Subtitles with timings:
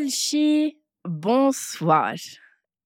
[0.00, 2.16] أول شي Bonsoir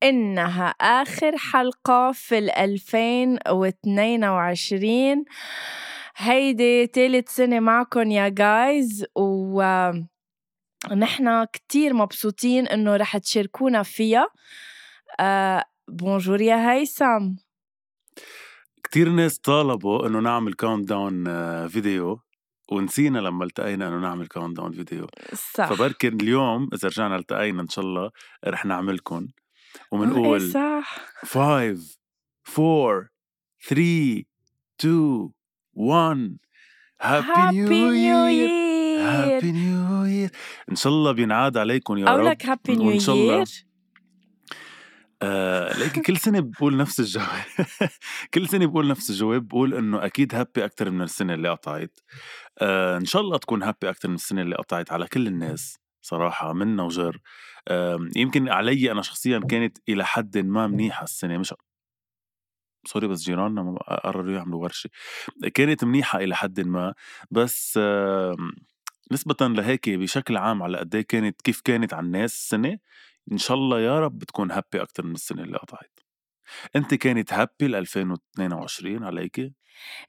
[0.02, 5.24] إنها آخر حلقة في ال 2022
[6.16, 9.62] هيدي تالت سنة معكم يا guys و
[10.96, 14.28] نحن كتير مبسوطين إنه رح تشاركونا فيها.
[15.20, 17.34] آه Bonjour يا هيثم.
[18.84, 21.24] كتير ناس طالبوا إنه نعمل countdown
[21.68, 22.20] video
[22.72, 25.06] ونسينا لما التقينا إنه نعمل countdown video
[25.54, 28.10] صح فبركي اليوم إذا رجعنا التقينا إن شاء الله
[28.46, 31.98] رح نعملكم إيه ومنقول صح 5
[32.58, 33.08] 4
[33.68, 34.22] 3
[34.80, 35.30] 2
[35.74, 36.36] 1
[37.00, 38.50] happy new year
[39.00, 40.30] happy new year
[40.70, 42.24] إن شاء الله بينعاد عليكم يا رب.
[42.26, 43.46] لك happy new year
[45.22, 47.44] آه ليكي كل سنة بقول نفس الجواب.
[48.34, 52.00] كل سنة بقول نفس الجواب بقول إنه أكيد happy أكتر من السنة اللي قطعت.
[52.58, 56.52] آه إن شاء الله تكون happy أكتر من السنة اللي قطعت على كل الناس صراحة
[56.52, 57.20] منا وجر.
[57.68, 61.55] آه يمكن علي أنا شخصيا كانت إلى حد ما منيحة السنة مش
[62.86, 64.90] sorry بس جيراننا قرروا يعملوا ورشة.
[65.55, 66.94] كانت منيحة إلى حد ما
[67.30, 68.36] بس آه
[69.12, 72.78] نسبة لهيك بشكل عام على قد إيه كانت كيف كانت على الناس السنة
[73.33, 75.93] إن شاء الله يا رب تكون هابي أكتر من السنة اللي قطعت.
[76.77, 79.52] أنت كانت هابي ل 2022 عليكي؟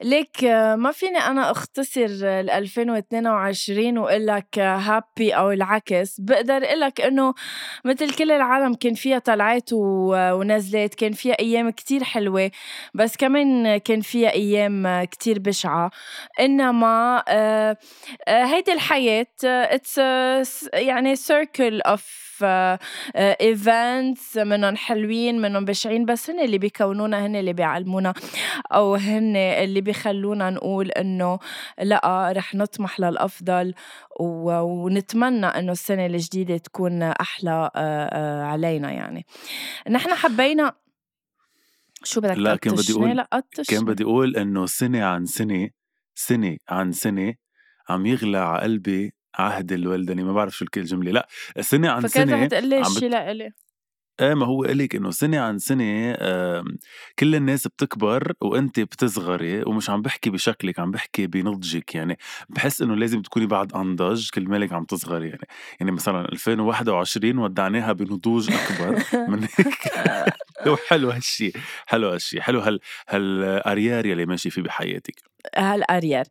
[0.02, 0.44] ليك
[0.76, 7.34] ما فيني أنا أختصر ال 2022 وأقول لك هابي أو العكس بقدر أقول لك إنه
[7.86, 12.52] مثل كل العالم كان فيها طلعات ونزلات كان فيها أيام كتير حلوة
[12.94, 15.92] بس كمان كان فيها أيام كتير بشعة
[16.40, 17.78] إنما آه،
[18.28, 19.98] آه، هيدي الحياة it's
[20.74, 22.26] يعني circle of
[23.16, 28.14] events منهم حلوين منهم بشعين بس هن اللي بيكونونا هن اللي بيعلمونا
[28.72, 31.40] أو هن اللي بيخلونا نقول إنه
[31.82, 33.74] لأ رح نطمح للأفضل
[34.20, 39.26] ونتمنى إنه السنة الجديدة تكون أحلى آه، آه، علينا يعني.
[39.90, 40.74] نحن حبينا
[42.04, 45.70] شو بدك لا، كان بدي لا قطش كان بدي أقول إنه سنة عن سنة
[46.16, 47.34] سنة عن سنة
[47.90, 51.28] عم يغلى على قلبي عهد الولدني ما بعرف شو الجملة لا
[51.62, 53.52] سنة عن فكرت رح تقول لي عم شي بت- لإلي
[54.22, 56.78] إيه ما هو قالك إنه سنة عن سنة آم،
[57.20, 62.18] كل الناس بتكبر وانت بتصغري ومش عم بحكي بشكلك عم بحكي بنضجك يعني.
[62.50, 65.48] بحس إنه لازم تكوني بعد أنضج كل مالك عم تصغري يعني.
[65.80, 69.76] يعني مثلا 2021 ودعناها بنضوج أكبر من هيك.
[70.90, 71.52] حلو هالشي
[71.86, 75.16] حلو هالشي حلو هال هالأريار يلي ماشي فيه بحياتك.
[75.56, 76.24] هالارير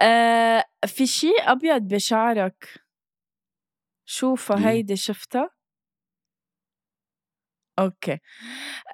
[0.00, 2.68] آه في شي أبيض بشعرك؟
[4.06, 5.61] شوفها ليه؟ هيدي شفتها؟
[7.78, 8.18] OK.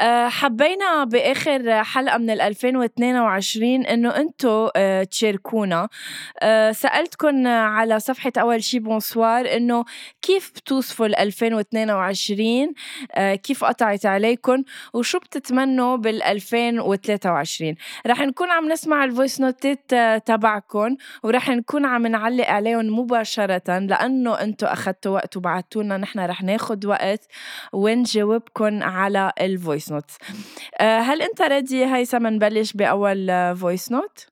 [0.00, 5.88] أه حبينا بآخر حلقة من ال 2022 إنه أنتم أه تشاركونا.
[6.42, 9.84] أه سالتكم على صفحة أول شي Bonsoir إنه
[10.22, 12.72] كيف بتوصفوا ال 2022
[13.14, 14.62] أه كيف قطعت عليكم
[14.94, 17.74] وشو بتتمنوا بال 2023
[18.06, 22.98] رح نكون عم نسمع ال voice note ات آه، تبعكم ورح نكون عم نعلق عليهم
[22.98, 27.26] مباشرة لأنه أنتم اخذتوا وقت وبعتوا لنا نحن رح ناخد وقت
[27.72, 30.10] ونجاوبكم على ال voice note
[30.80, 34.26] هل أنت ready هيثم نبلش بأول voice note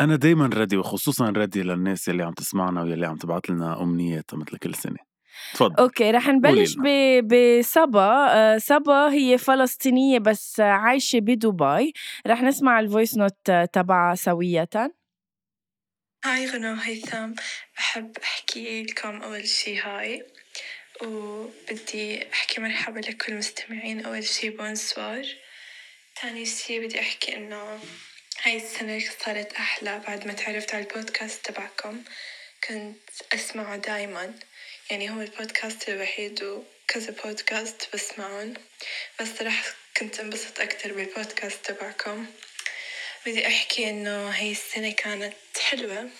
[0.00, 4.58] أنا دايما ready وخصوصا ready للناس يلي عم تسمعنا ويلي عم تبعت لنا أمنيات مثل
[4.58, 4.96] كل سنة.
[5.54, 5.74] تفضل.
[5.82, 6.76] OK رح نبلش
[7.24, 11.92] بصبا آه، صبا هي فلسطينية بس عايشة بدبي.
[12.26, 14.68] رح نسمع ال voice note تبعها سوية.
[16.24, 17.32] Hi غنو هيثم.
[17.76, 20.26] بحب أحكي لكم أول شي Hi.
[21.02, 25.26] وبدي أحكي مرحبا لكل المستمعين أول شي Bonsoir.
[26.20, 27.80] تاني شي بدي أحكي إنه
[28.42, 32.04] هاي السنة صارت أحلى بعد ما تعرفت على البودكاست تبعكم.
[32.68, 34.34] كنت أسمعه دايما.
[34.90, 38.54] يعني هو البودكاست الوحيد وكذا بودكاست بسمعهم.
[39.20, 42.26] بس صراحة كنت انبسط أكتر بالبودكاست تبعكم.
[43.26, 46.10] بدي أحكي إنه هاي السنة كانت حلوة.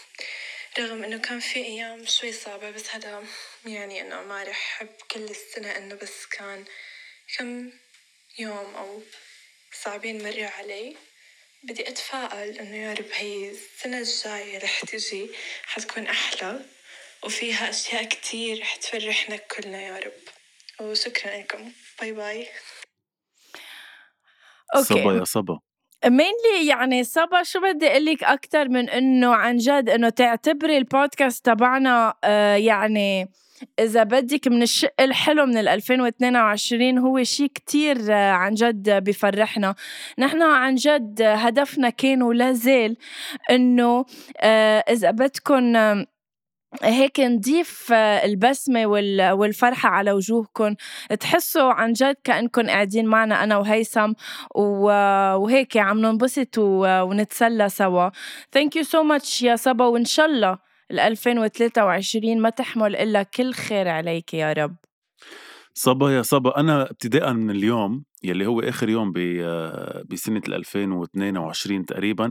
[0.78, 3.24] رغم إنه كان في أيام شوي صعبة بس هذا
[3.66, 6.64] يعني إنه ما رح أحب كل السنة إنه بس كان
[7.38, 7.72] كم
[8.38, 9.02] يوم أو
[9.72, 10.96] صعبين مروا علي.
[11.62, 15.30] بدي أتفائل إنه يا رب هي السنة الجاية رح تجي
[15.64, 16.64] حتكون أحلى
[17.22, 20.22] وفيها أشياء كتير رح تفرحنا كلنا يا رب.
[20.80, 21.72] وشكرا لكم.
[22.00, 22.48] Bye bye.
[24.74, 25.18] صبا OK.
[25.18, 25.60] يا صبا.
[26.06, 31.46] Mainly يعني صبا شو بدي أقول لك أكثر من إنه عن جد إنه تعتبري البودكاست
[31.46, 33.28] تبعنا آه يعني
[33.78, 39.74] إذا بدك من الشق الحلو من ال 2022 هو شيء كتير آه، عن جد بفرحنا.
[40.18, 42.96] نحن عن جد هدفنا كان ولا زال
[43.50, 44.04] إنه
[44.40, 45.76] آه، إذا بدكم
[46.82, 50.74] هيك نضيف آه، البسمة وال- والفرحة على وجوهكم
[51.20, 54.12] تحسوا عن جد كأنكم قاعدين معنا أنا وهيثم
[54.54, 58.10] وهيك عم ننبسط ونتسلى سوا.
[58.52, 60.58] Thank you so much يا صبا وإن شاء الله
[60.90, 64.76] ال 2023 ما تحمل إلا كل خير عليك يا رب.
[65.74, 71.86] صبا يا صبا أنا ابتداء من اليوم يلي هو آخر يوم ب- بسنة ال 2022
[71.86, 72.30] تقريبا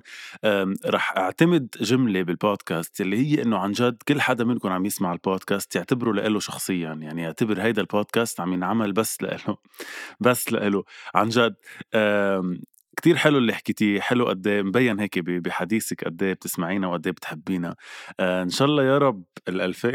[0.86, 5.76] رح أعتمد جملة بالبودكاست يلي هي إنه عن جد كل حدا منكم عم يسمع البودكاست
[5.76, 9.58] يعتبره لإله شخصيا يعني يعتبر هيدا البودكاست عم ينعمل بس لإله
[10.20, 10.84] بس لإله.
[11.16, 11.56] عن جد
[12.98, 17.14] كتير حلو اللي حكيتيه حلو قد إيه مبين هيك بحديثك قد إيه بتسمعينا وقد إيه
[17.14, 17.76] بتحبينا.
[18.20, 19.92] آه إن شاء الله يا رب ال 2000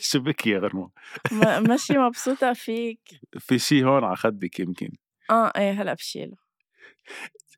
[0.00, 0.90] شو بكي يا غرمو.
[1.32, 3.00] م- ماشي مبسوطة فيك.
[3.38, 4.88] في شي هون على خدك يمكن.
[5.30, 6.36] آه إيه هلأ بشيله.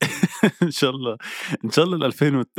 [0.62, 1.16] إن شاء الله
[1.64, 2.48] إن شاء الله ال 2000 وت...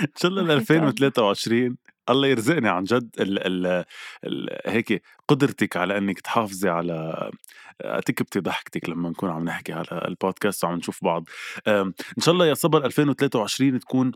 [0.00, 1.76] إن شاء الله ال 2023
[2.10, 3.84] الله يرزقني عن جد ال ال
[4.24, 7.30] ال هيك قدرتك على إنك تحافظي على
[8.06, 11.28] تكبتي ضحكتك لما نكون عم نحكي على البودكاست وعم نشوف بعض.
[11.68, 14.12] إن شاء الله يا صبا 2023 تكون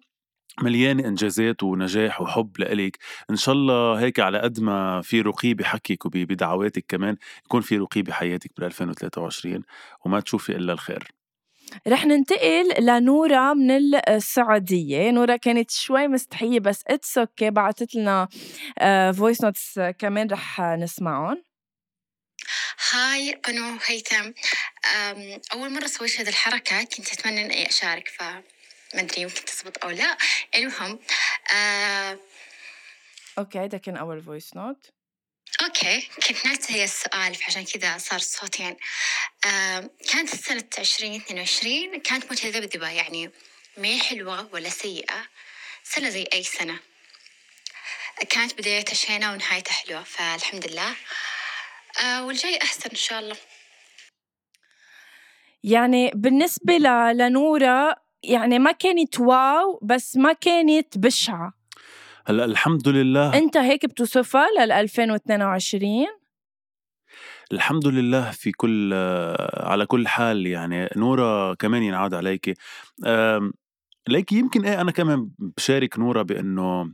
[0.62, 2.98] مليانة إنجازات ونجاح وحب لإلك.
[3.30, 7.16] إن شاء الله هيك على قد ما في رقي بحكيك وبدعواتك كمان
[7.46, 9.62] يكون في رقي بحياتك بال 2023
[10.04, 11.21] وما تشوفي إلا الخير.
[11.88, 15.10] رح ننتقل لنورا من السعودية.
[15.10, 18.28] نورا كانت شوي مستحية بس it's OK بعتت لنا
[19.12, 21.42] voice notes كمان رح نسمعهم.
[22.92, 24.32] Hi أنا هيثم
[25.52, 28.42] أول مرة سويت هذه الحركة كنت أتمنى إني أشارك فما
[28.94, 30.16] أدري يمكن تزبط أو لا.
[30.54, 30.98] المهم
[31.54, 32.19] آه،
[33.38, 34.90] OK هيدا كان اول voice note
[35.60, 38.76] OK كنت ناسية السؤال فعشان كذا صار صوتين
[39.46, 43.31] آه، كانت سنة عشرين اثنين وعشرين كانت متذبذبة يعني
[43.76, 45.28] ما هي حلوة ولا سيئة.
[45.84, 46.78] سنة زي أي سنة.
[48.31, 50.94] كانت بدايتها شينة ونهايتها حلوة فالحمد لله.
[52.05, 53.37] آه، والجاي أحسن إن شاء الله.
[55.64, 56.75] يعني بالنسبة
[57.12, 61.61] لنورا يعني ما كانت واو بس ما كانت بشعة.
[62.26, 63.38] هلأ الحمد لله.
[63.38, 66.06] أنت هيك بتوصفها لل 2022
[67.52, 68.94] الحمد لله في كل
[69.54, 70.88] على كل حال يعني.
[70.96, 72.58] نورا كمان ينعاد عليك.
[74.08, 76.92] ليك يمكن إيه أنا كمان بشارك نورا بأنه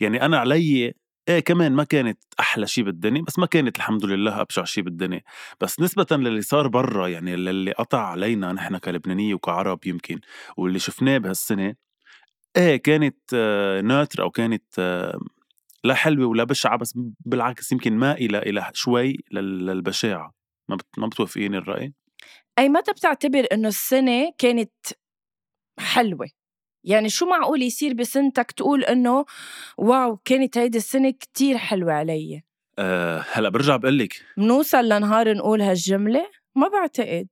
[0.00, 0.94] يعني أنا علي
[1.28, 5.20] إيه كمان ما كانت أحلى شيء بالدنيا بس ما كانت الحمد لله أبشع شيء بالدنيا.
[5.60, 10.20] بس نسبة للي صار برا يعني للي قطع علينا نحن كلبنانية وكعرب يمكن
[10.56, 11.74] واللي شفناه بهالسنة
[12.58, 15.18] إيه كانت آه، ناتر أو كانت آه،
[15.84, 16.92] لا حلوة ولا بشعة بس
[17.26, 20.34] بالعكس يمكن مائلة إلى شوي لل- للبشاعة.
[20.68, 20.86] ما بت...
[20.98, 21.92] ما بتوافقيني الرأي؟
[22.58, 24.72] أي متى بتعتبر إنه السنة كانت
[25.78, 26.26] حلوة؟
[26.84, 29.24] يعني شو معقول يصير بسنتك تقول إنه
[29.78, 32.42] واو كانت هيدي السنة كتير حلوة علي؟
[32.78, 37.28] أه هلأ برجع بقول لك منوصل لنهار نقول هالجملة؟ ما بعتقد.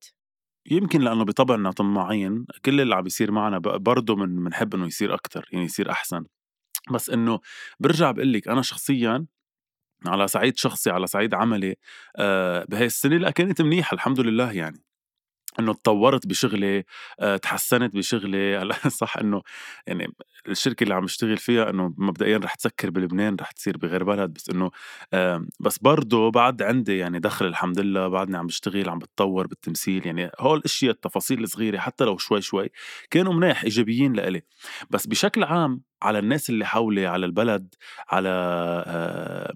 [0.71, 5.49] يمكن لأنه بطبعنا طماعين كل اللي عم يصير معنا برضه من بنحب إنه يصير أكتر
[5.53, 6.25] يعني يصير أحسن.
[6.91, 7.41] بس إنه
[7.81, 9.27] برجع بقول لك أنا شخصيا
[10.07, 11.77] على صعيد شخصي على صعيد عملي
[12.69, 14.83] بهي السنة لا كانت منيحة الحمد لله يعني.
[15.61, 16.85] إنه تطورت بشغلي
[17.21, 19.43] أه تحسنت بشغلي هلا صح إنه
[19.87, 20.15] يعني
[20.49, 24.51] الشركة اللي عم اشتغل فيها إنه مبدئيا رح تسكر بلبنان رح تصير بغير بلد بس
[24.51, 24.71] إنه
[25.61, 30.31] بس برضه بعد عندي يعني دخل الحمد لله بعدني عم بشتغل عم بتطور بالتمثيل يعني
[30.41, 32.71] هول الاشياء التفاصيل الصغيرة حتى لو شوي شوي
[33.11, 34.43] كانوا منيح إيجابيين لإلي.
[34.91, 37.75] بس بشكل عام على الناس اللي حولي على البلد
[38.09, 38.29] على
[38.87, 39.55] آه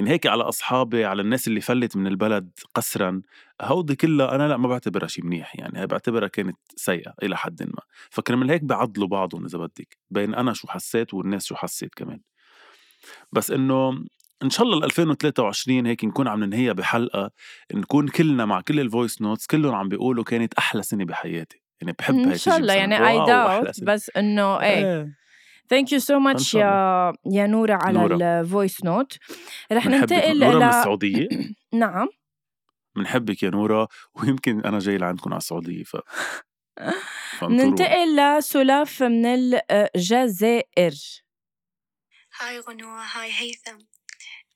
[0.00, 3.22] هيك على أصحابي على الناس اللي فلت من البلد قسرا
[3.62, 7.82] هودي كلها أنا لأ ما بعتبرها شيء منيح يعني بعتبرها كانت سيئة إلى حد ما.
[8.10, 12.20] فكرمال هيك بيعدلوا بعضهم إذا بدك بين أنا شو حسيت والناس شو حسيت كمان.
[13.32, 14.04] بس إنه
[14.42, 17.30] إن شاء الله ال 2023 هيك نكون عم ننهيها بحلقة
[17.74, 21.62] نكون كلنا مع كل ال voice notes كلهم عم بيقولوا كانت أحلى سنة بحياتي.
[21.80, 25.25] يعني بحب هيك ان شاء الله يعني اي داوت بس إنه إيه.
[25.70, 29.18] thank you so much يا يا نورة على ال voice note
[29.72, 31.28] رح ننتقل نورة من السعودية؟
[31.72, 32.08] نعم.
[32.96, 35.96] بنحبك يا نورة ويمكن أنا جاي لعندكم على السعودية ف
[37.42, 39.26] ننتقل لسلاف من
[39.70, 40.94] الجزائر.
[42.40, 43.78] hi غنوة hi هيثم.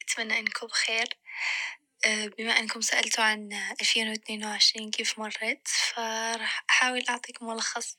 [0.02, 1.06] أتمنى إنكم بخير.
[2.06, 3.48] آه، بما إنكم سألتوا عن
[3.80, 7.96] 2022 كيف مرت فراح أحاول أعطيكم ملخص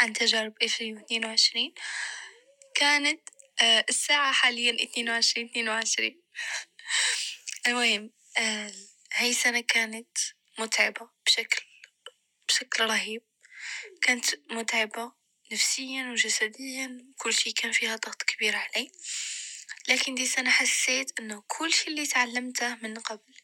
[0.00, 1.72] عن تجارب 2022
[2.74, 3.28] كانت
[3.62, 6.22] آه، الساعة حاليا اثنين وعشرين اثنين وعشرين.
[7.66, 8.72] المهم آه،
[9.12, 10.18] هاي السنة كانت
[10.58, 11.62] متعبة بشكل
[12.48, 13.22] بشكل رهيب.
[14.02, 15.12] كانت متعبة
[15.52, 18.92] نفسيا وجسديا كل شي كان فيها ضغط كبير علي.
[19.88, 23.34] لكن دي سنة حسيت إنه كل شي اللي تعلمته من قبل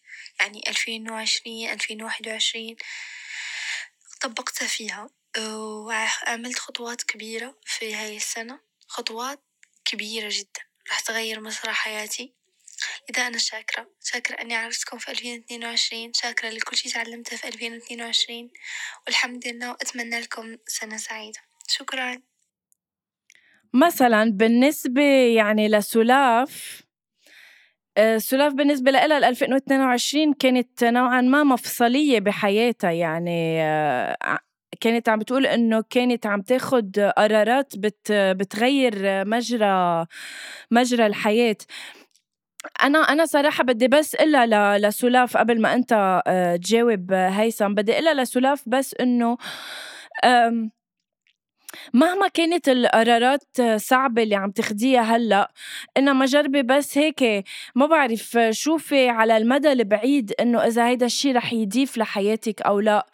[0.41, 2.77] يعني ألفين وعشرين ألفين وواحد وعشرين
[4.21, 5.11] طبقته فيها.
[5.39, 8.70] وعملت خطوات كبيرة في هاي السنة.
[8.91, 9.43] خطوات
[9.85, 10.61] كبيرة جدا.
[10.89, 12.35] راح تغير مسار حياتي.
[13.11, 13.87] لذا أنا شاكرة.
[14.05, 16.13] شاكرة أني عرفتكم في ألفين اثنين وعشرين.
[16.13, 18.51] شاكرة لكل شي تعلمته في ألفين اثنين وعشرين.
[19.07, 21.41] والحمد لله وأتمنى لكم سنة سعيدة.
[21.69, 22.23] شكرا.
[23.75, 25.03] مثلا بالنسبة
[25.37, 26.83] يعني لسلاف
[27.97, 34.17] آه، سلاف بالنسبة لها 2022 كانت نوعا ما مفصلية بحياتها يعني آه،
[34.81, 40.07] كانت عم بتقول إنه كانت عم تاخد قرارات بت بتغير مجرى
[40.71, 41.57] مجرى الحياة.
[42.83, 47.75] أنا أنا صراحة بدي بس إلا لسلاف قبل ما أنت آه، تجاوب هيثم.
[47.75, 49.37] بدي إلا لسلاف بس إنه
[51.95, 53.43] مهما كانت القرارات
[53.77, 55.51] صعبة اللي عم تاخديها هلأ
[55.97, 57.45] انما جربي بس هيك.
[57.75, 63.07] ما بعرف شوفي على المدى البعيد إنه إذا هيدا الشيء رح يضيف لحياتك أو لأ.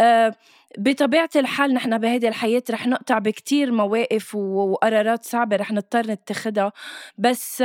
[0.00, 0.34] أه
[0.78, 6.72] بطبيعة الحال نحن بهيدي الحياة رح نقطع بكتير مواقف وقرارات صعبة رح نضطر نتخدها
[7.18, 7.64] بس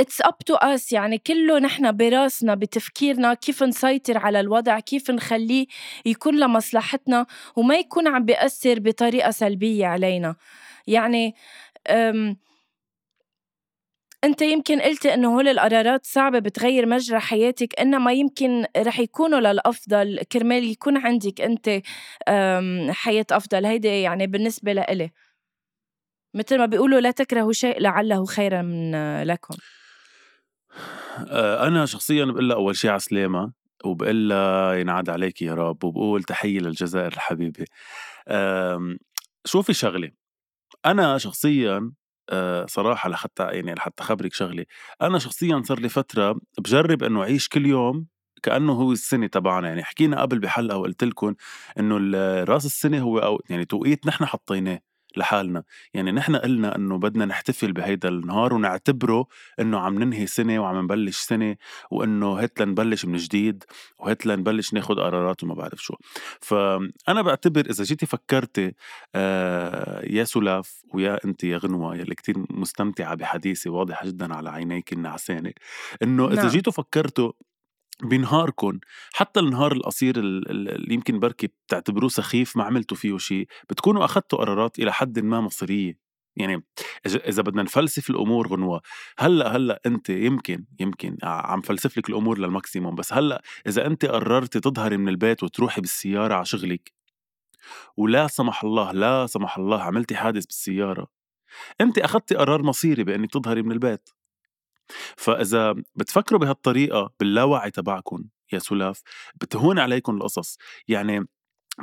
[0.00, 5.66] it's up to us يعني كله نحن براسنا بتفكيرنا كيف نسيطر على الوضع كيف نخليه
[6.06, 7.26] يكون لمصلحتنا
[7.56, 10.36] وما يكون عم بيأثر بطريقة سلبية علينا.
[10.86, 11.34] يعني
[14.24, 20.20] أنت يمكن قلت إنه هول القرارات صعبة بتغير مجرى حياتك إنما يمكن رح يكونوا للأفضل
[20.32, 21.80] كرمال يكون عندك أنت
[22.90, 23.66] حياة أفضل.
[23.66, 25.10] هيدي يعني بالنسبة لإلي.
[26.34, 29.54] مثل ما بيقولوا لا تكرهوا شيء لعله خيرا من لكم.
[31.30, 33.52] آه، أنا شخصيا بقول لها أول شيء على سلامة
[33.84, 37.64] وبقول لها ينعاد عليك يا رب وبقول تحية للجزائر الحبيبة.
[39.44, 40.10] شوفي شغلة.
[40.86, 41.92] أنا شخصيا
[42.30, 44.64] آه، صراحة لحتى يعني لحتى خبرك شغلة.
[45.02, 48.06] أنا شخصيا صار لي فترة بجرب إنه أعيش كل يوم
[48.42, 49.68] كأنه هو السنة تبعنا.
[49.68, 51.34] يعني حكينا قبل بحلقة وقلت لكم
[51.78, 51.96] إنه
[52.44, 54.80] رأس السنة هو أو يعني توقيت نحن حطيناه.
[55.18, 55.62] لحالنا
[55.94, 59.26] يعني نحن قلنا إنه بدنا نحتفل بهيدا النهار ونعتبره
[59.60, 61.56] إنه عم ننهي سنة وعم نبلش سنة
[61.90, 63.64] وإنه هات لنبلش من جديد
[63.98, 65.94] وهات لنبلش ناخد قرارات وما بعرف شو
[66.40, 68.74] فأنا بعتبر إذا جيتي فكرتي
[69.14, 74.92] آه يا سلاف ويا أنت يا غنوة يلي كتير مستمتعة بحديثي واضحة جدا على عينيك
[74.92, 75.52] النعسانه
[76.02, 76.48] إنه إذا نعم.
[76.48, 77.32] جيتوا فكرتوا
[78.02, 78.78] بنهاركم
[79.12, 84.78] حتى النهار القصير اللي يمكن بركي بتعتبروه سخيف ما عملتوا فيه شيء بتكونوا أخذتوا قرارات
[84.78, 85.98] إلى حد ما مصيرية.
[86.36, 86.64] يعني
[87.06, 88.80] إذا بدنا نفلسف الأمور غنوه
[89.18, 94.60] هلأ هلأ أنت يمكن يمكن عم فلسف لك الأمور للماكسيموم بس هلأ إذا أنت قررتي
[94.60, 96.92] تظهري من البيت وتروحي بالسيارة على شغلك
[97.96, 101.06] ولا سمح الله لا سمح الله عملتي حادث بالسيارة
[101.80, 104.10] أنت اخذتي قرار مصيري بأنك تظهري من البيت.
[105.16, 109.02] فإذا بتفكروا بهالطريقة باللاوعي تبعكم يا سلاف
[109.40, 110.58] بتهون عليكم القصص.
[110.88, 111.24] يعني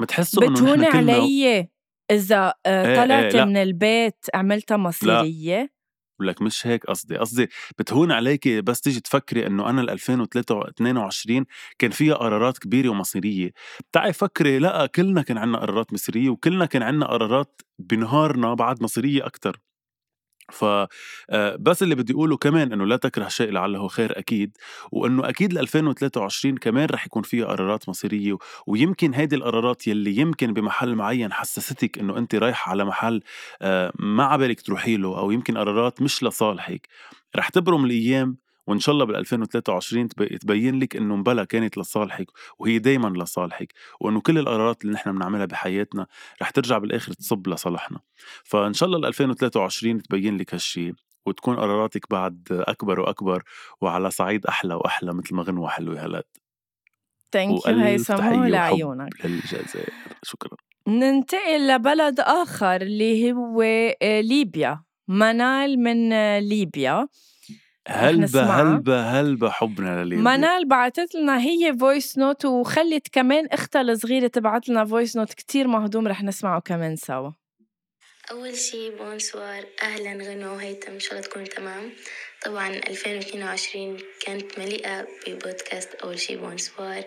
[0.01, 1.69] بتحسوا إنه بتهون علي
[2.11, 5.75] إذا آه، إيه، طلعت إيه من البيت عملتها مصيرية.
[6.19, 7.17] لك مش هيك قصدي.
[7.17, 7.47] قصدي
[7.79, 11.45] بتهون عليك بس تيجي تفكري إنه أنا ال 2022
[11.79, 13.51] كان فيها قرارات كبيرة ومصيرية.
[13.91, 19.25] بتعي فكري لا كلنا كان عنا قرارات مصيرية وكلنا كان عنا قرارات بنهارنا بعد مصيرية
[19.25, 19.59] أكثر
[20.51, 20.65] ف
[21.29, 24.57] آه، بس اللي بدي أقوله كمان إنه لا تكره شيء لعله خير أكيد
[24.91, 28.37] وإنه أكيد ل 2023 كمان رح يكون فيها قرارات مصيرية
[28.67, 33.21] ويمكن هيدي القرارات يلي يمكن بمحل معين حسستك إنه أنت رايحه على محل
[33.61, 36.87] آه، ما عبالك تروحي له أو يمكن قرارات مش لصالحك.
[37.35, 38.37] رح تبرم الأيام
[38.67, 40.07] وإن شاء الله بال 2023
[40.41, 42.27] تبين لك إنه مبلا كانت لصالحك
[42.59, 46.07] وهي دائما لصالحك وإنه كل القرارات اللي نحن بنعملها بحياتنا
[46.41, 47.99] رح ترجع بالآخر تصب لصالحنا.
[48.43, 50.93] فإن شاء الله ال 2023 تبين لك هالشيء
[51.25, 53.43] وتكون قراراتك بعد أكبر وأكبر
[53.81, 56.23] وعلى صعيد أحلى وأحلى مثل ما غنوة حلوة هلأ
[57.31, 59.25] thank you هيثم لعيونك.
[59.25, 59.89] للجزائر.
[60.23, 60.57] شكرا.
[60.87, 63.61] ننتقل لبلد آخر اللي هو
[64.01, 64.83] آه، ليبيا.
[65.07, 67.07] منال من آه، ليبيا.
[67.87, 74.27] هلبا هلبا هلبا حبنا لليبيا منال بعثت لنا هي voice note وخلت كمان أختها الصغيرة
[74.27, 77.31] تبعت لنا voice note كتير مهضوم رح نسمعه كمان سوا.
[78.31, 81.91] أول شي bonsoir أهلا غنوة وهيثم إن شاء الله تكونوا تمام.
[82.45, 87.03] طبعا 2022 كانت مليئة ببودكاست أول شي bonsoir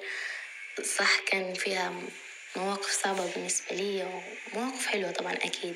[0.82, 1.92] صح كان فيها
[2.56, 4.06] مواقف صعبة بالنسبة لي
[4.54, 5.74] ومواقف حلوة طبعا أكيد.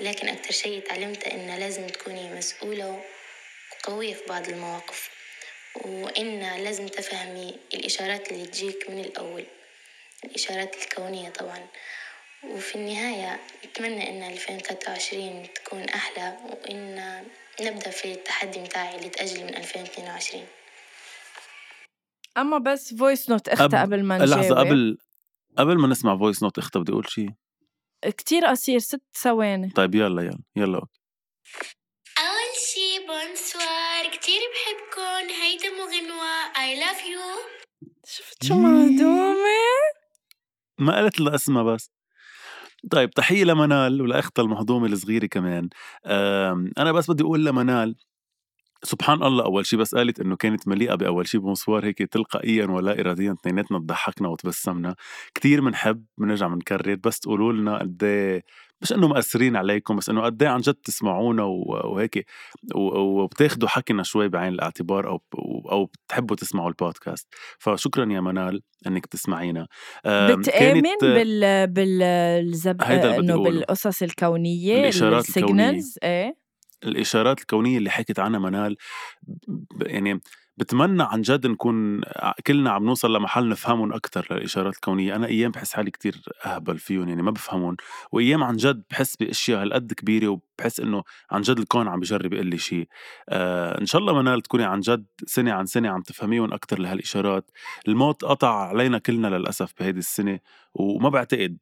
[0.00, 3.00] لكن أكتر شي تعلمته إنه لازم تكوني مسؤولة
[3.84, 5.10] قوية في بعض المواقف
[5.84, 9.44] وإن لازم تفهمي الإشارات اللي تجيك من الأول
[10.24, 11.66] الإشارات الكونية طبعا.
[12.44, 16.96] وفي النهاية نتمنى إن 2023 تكون أحلى وإن
[17.60, 20.46] نبدأ في التحدي متاعي اللي تأجل من 2022
[22.38, 24.98] أما بس voice note اختها قبل ما نجاوب لحظة قبل
[25.58, 27.30] قبل ما نسمع voice note اختها بدي أقول شيء
[28.02, 29.70] كتير قصير ست ثواني.
[29.70, 31.00] طيب يلا يلا يلا okay.
[33.08, 37.40] bonsoir كتير بحبكن هيدا وغنوة I love you.
[38.06, 39.58] شفت شو مهضومة؟
[40.78, 41.90] ما قالت لها اسمها بس.
[42.90, 45.68] طيب تحية لمنال ولأختها المهضومة الصغيرة كمان.
[46.78, 47.96] أنا بس بدي أقول لمنال
[48.82, 53.00] سبحان الله أول شيء بس قالت إنه كانت مليئة بأول شيء بمصوار هيك تلقائيا ولا
[53.00, 54.96] اراديا اثنيناتنا تضحكنا وتبسمنا.
[55.34, 58.44] كثير بنحب بنرجع بنكرر بس تقولوا لنا قد إيه
[58.82, 62.26] مش إنه مأثرين عليكم بس إنه قد إيه عن جد تسمعونا وهيك
[62.74, 65.22] وبتاخذوا حكينا شوي بعين الاعتبار أو
[65.72, 67.28] أو بتحبوا تسمعوا البودكاست.
[67.58, 69.66] فشكرا يا منال إنك تسمعينا
[70.06, 72.02] بتآمن بال بال
[73.04, 75.82] إنه بالقصص الكونية الإشارات الكونية.
[76.02, 76.36] إيه؟
[76.84, 78.76] الإشارات الكونية اللي حكت عنها منال
[79.80, 80.20] يعني
[80.58, 82.00] بتمنى عن جد نكون
[82.46, 85.16] كلنا عم نوصل لمحل نفهمهم أكثر للإشارات الكونية.
[85.16, 87.76] أنا أيام بحس حالي كتير أهبل فيهم يعني ما بفهمهم.
[88.12, 92.46] وأيام عن جد بحس بأشياء هالقد كبيرة وبحس إنه عن جد الكون عم بجرب يقول
[92.46, 92.88] لي شيء
[93.28, 97.50] آه إن شاء الله منال تكوني عن جد سنة عن سنة عم تفهميهم أكثر لهالإشارات.
[97.88, 100.38] الموت قطع علينا كلنا للأسف بهيدي السنة
[100.74, 101.58] وما بعتقد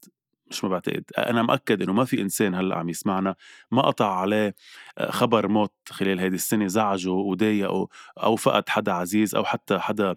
[0.50, 3.34] مش ما بعتقد أنا مأكد إنه ما في إنسان هلأ عم يسمعنا
[3.70, 4.54] ما قطع عليه
[4.98, 7.88] آه، خبر موت خلال هذه السنة زعجه وضايقه
[8.22, 10.14] أو فقد حدا عزيز أو حتى حدا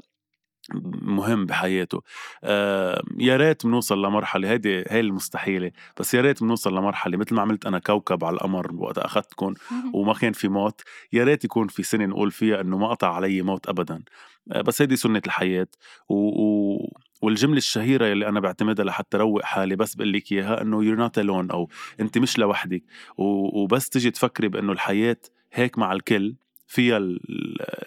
[1.01, 2.01] مهم بحياته.
[2.43, 7.41] آه يا ريت بنوصل لمرحلة هيدي هي المستحيلة بس يا ريت بنوصل لمرحلة مثل ما
[7.41, 9.53] عملت أنا كوكب على القمر وقت أخذتكم
[9.93, 10.82] وما كان في موت
[11.13, 14.03] يا ريت يكون في سنة نقول فيها إنه ما قطع علي موت أبدا.
[14.51, 15.67] آه بس هيدي سنة الحياة.
[16.10, 16.15] و...
[16.15, 16.93] و...
[17.21, 21.23] والجملة الشهيرة اللي أنا بعتمدها لحتى روق حالي بس بقول لك إياها إنه you're not
[21.23, 22.84] alone أو أنت مش لوحدك.
[23.17, 25.17] وبس تجي تفكري بإنه الحياة
[25.53, 26.36] هيك مع الكل
[26.69, 26.97] فيها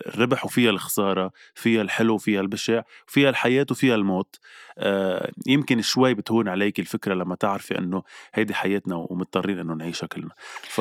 [0.06, 4.38] الربح وفيها الخسارة فيها الحلو وفيها البشع فيها الحياة وفيها الموت.
[4.78, 8.02] آه يمكن شوي بتهون عليك الفكرة لما تعرفي أنه
[8.34, 10.80] هيدي حياتنا ومضطرين أنه نعيشها كلنا ف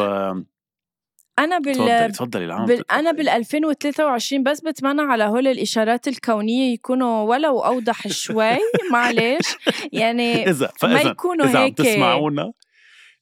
[1.39, 2.91] أنا بال تفضلي العام بال...
[2.91, 8.57] أنا بال 2023 بس بتمنى على هول الإشارات الكونية يكونوا ولو أوضح شوي
[8.93, 9.57] معلش.
[9.93, 11.79] يعني فإذا ما يكونوا إذا هيك.
[11.79, 12.51] عم تسمعونا.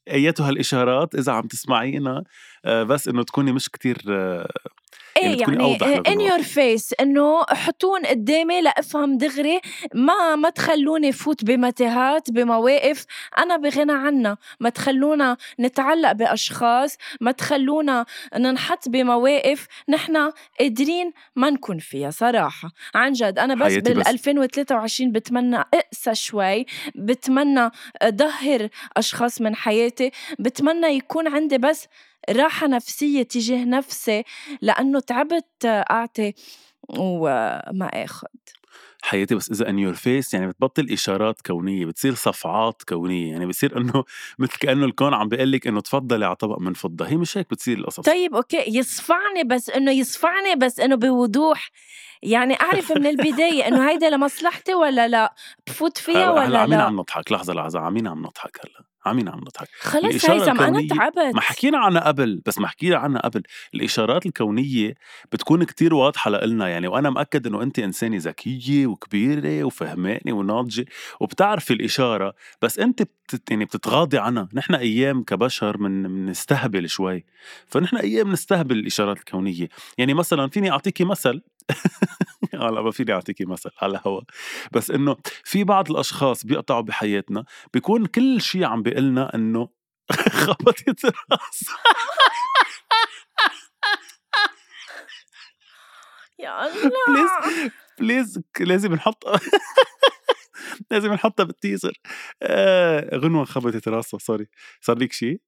[0.07, 2.23] أيتها الإشارات إذا عم تسمعينا
[2.65, 4.49] آه، بس إنه تكوني مش كتير آه،
[5.19, 9.59] إيه يعني, ان your face إنه حطون قدامي لأفهم دغري
[9.93, 13.05] ما ما تخلوني فوت بمتاهات بمواقف
[13.37, 14.37] أنا بغنى عنها.
[14.59, 18.05] ما تخلونا نتعلق بأشخاص ما تخلونا
[18.37, 22.71] ننحط بمواقف نحن قادرين ما نكون فيها صراحة.
[22.95, 27.69] عن جد أنا بس بال 2023 بتمنى أقسى شوي بتمنى
[28.05, 31.87] ظهر أشخاص من حياتي بتمنى يكون عندي بس
[32.29, 34.23] راحة نفسية تجاه نفسي
[34.61, 36.33] لأنه تعبت أعطي
[36.89, 38.27] وما آخذ
[39.01, 43.77] حياتي بس اذا in your face يعني بتبطل إشارات كونية بتصير صفعات كونية يعني بصير
[43.77, 44.03] إنه
[44.39, 47.07] مثل كأنه الكون عم بيقول لك إنه تفضلي على طبق من فضة.
[47.07, 47.99] هي مش هيك بتصير القصص.
[47.99, 48.77] طيب okay.
[48.77, 51.71] يصفعني بس إنه يصفعني بس إنه بوضوح.
[52.23, 55.33] يعني أعرف من البداية إنه هيدا لمصلحتي ولا لا؟
[55.67, 57.31] بفوت فيها ولا لا؟ عمين عم نضحك.
[57.31, 58.85] لحظة لحظة عمين عم نضحك هلا.
[59.09, 61.35] عمين عم نضحك خلص هيثم أنا تعبت.
[61.35, 63.43] ما حكينا عنها قبل بس ما حكينا عنها قبل.
[63.73, 64.93] الإشارات الكونية
[65.31, 70.85] بتكون كتير واضحة لإلنا يعني وأنا مأكد إنه أنت إنسانة ذكية وكبيرة وفهمانة وناضجة
[71.19, 74.49] وبتعرفي الإشارة بس أنت بتت يعني بتتغاضي عنها.
[74.53, 77.25] نحن أيام كبشر من بنستهبل شوي.
[77.67, 79.69] فنحن أيام نستهبل الإشارات الكونية.
[79.97, 81.41] يعني مثلا فيني أعطيكي مثل؟
[82.59, 84.21] هلا ما فيني اعطيكي مثل على هوا
[84.71, 89.69] بس إنه في بعض الأشخاص بيقطعوا بحياتنا بيكون كل شيء عم بيقلنا إنه
[90.31, 91.63] خبطت راس
[96.39, 96.91] يا الله!
[97.09, 97.29] please
[97.99, 99.23] please لازم نحط
[100.91, 101.93] لازم نحطها بال teaser.
[102.43, 104.47] آه غنوة خبطت رأسها sorry
[104.81, 105.41] صار لك شيء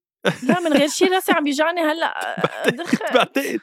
[0.44, 2.14] لا من غير شي راسي عم بيجعني هلأ.
[2.70, 2.98] دخل.
[3.14, 3.60] بعتقد.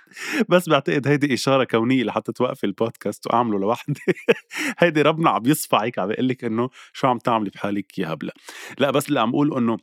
[0.49, 4.01] بس بعتقد هيدي إشارة كونية لحتى توقفي البودكاست وأعمله لوحدي.
[4.79, 8.33] هيدي ربنا عم يصفعك عم بيقول لك إنه شو عم تعملي بحالك يا هبله
[8.79, 9.79] لا بس اللي عم أقول إنه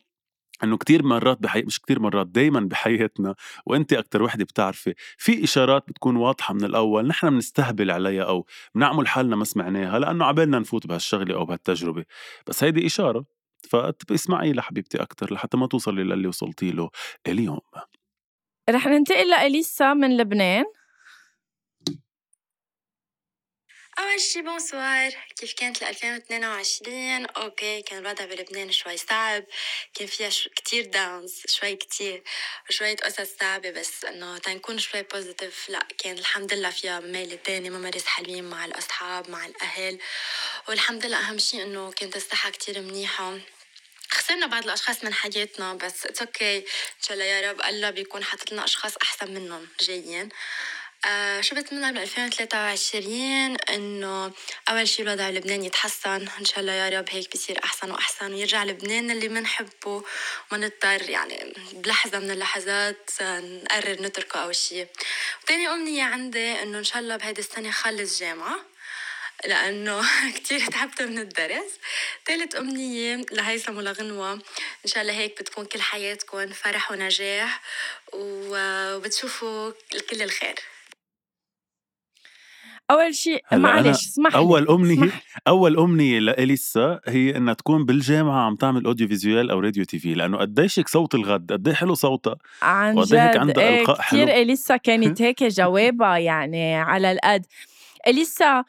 [0.64, 1.62] إنه كتير مرات بحي...
[1.62, 3.36] مش كتير مرات دايما بحياتنا
[3.66, 9.08] وانت أكتر وحدة بتعرفي في إشارات بتكون واضحة من الأول نحن بنستهبل عليها أو بنعمل
[9.08, 12.06] حالنا ما سمعناها لأنه عبالنا نفوت بهالشغلة أو بهالتجربة.
[12.48, 13.35] بس هيدي إشارة.
[13.65, 16.89] فاسمعي لحبيبتي أكتر لحتى ما توصلي للي وصلتي له
[17.28, 17.62] اليوم.
[18.69, 20.65] رح ننتقل لإليسا من لبنان.
[23.99, 29.43] أول شي bonsoir كيف كانت ل 2022 okay كان الوضع بلبنان شوي صعب.
[29.93, 32.23] كان فيها شو كتير downs شوي كتير
[32.69, 37.69] وشوية قصص صعبة بس إنه تنكون شوي positive لا كان الحمد لله فيها ميل تاني
[37.69, 39.99] memories حلوين مع الأصحاب مع الأهل.
[40.69, 43.38] والحمد لله أهم شي إنه كانت الصحة كتير منيحة.
[44.26, 46.64] خسرنا بعض الأشخاص من حياتنا بس it's okay إن
[47.02, 50.30] شاء الله يا رب الله بيكون حاطط لنا أشخاص أحسن منهم جايين.
[51.06, 54.32] آه شو بتمنى ب 2023 إنه
[54.70, 56.28] أول شيء الوضع بلبنان يتحسن.
[56.40, 58.34] إن شاء الله يا رب هيك بيصير أحسن وأحسن.
[58.34, 60.04] ويرجع لبنان اللي بنحبه
[60.52, 64.88] وما نضطر يعني بلحظة من اللحظات نقرر نتركه أو شيء
[65.44, 68.75] وتاني أمنية عندي إنه إن شاء الله بهيدي السنة خلص جامعة.
[69.47, 70.01] لأنه
[70.36, 71.79] كتير تعبت من الدرس.
[72.27, 74.34] ثالث أمنية لهيثم ولغنوة.
[74.34, 74.39] إن
[74.86, 77.62] شاء الله هيك بتكون كل حياتكم فرح ونجاح
[78.13, 79.71] و- وبتشوفوا
[80.10, 80.55] كل الخير.
[82.91, 84.38] أول شيء معلش اسمح لي.
[84.38, 85.12] أول امنيه
[85.47, 90.38] أول أمنية لإليسا هي إنها تكون بالجامعة عم تعمل audio visual أو راديو TV لأنه
[90.38, 92.36] قديش هيك صوت الغد قد حلو صوتها.
[92.62, 94.41] عن وقد إيه هيك جد عندها إيه إلقاء كثير حلو.
[94.41, 97.45] إليسا كانت هيك جوابها يعني على القد.
[98.08, 98.63] إليسا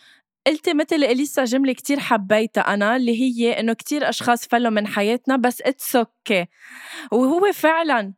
[0.46, 5.36] قلتي مثل إليسا جملة كتير حبيتها أنا اللي هي إنه كتير أشخاص فلوا من حياتنا
[5.36, 6.46] بس it's okay
[7.12, 8.12] وهو فعلا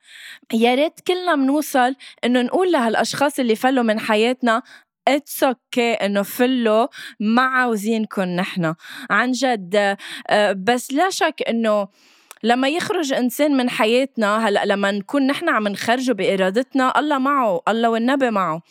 [0.52, 4.62] يا ريت كلنا بنوصل إنه نقول لهالأشخاص اللي فلوا من حياتنا
[5.08, 6.86] it's okay إنه فلوا
[7.20, 8.74] ما عاوزينكم نحن.
[9.10, 9.96] عن جد
[10.28, 11.88] آه، بس لا شك إنه
[12.42, 17.90] لما يخرج إنسان من حياتنا هلأ لما نكون نحن عم نخرجه بإرادتنا الله معه الله
[17.90, 18.62] والنبي معه.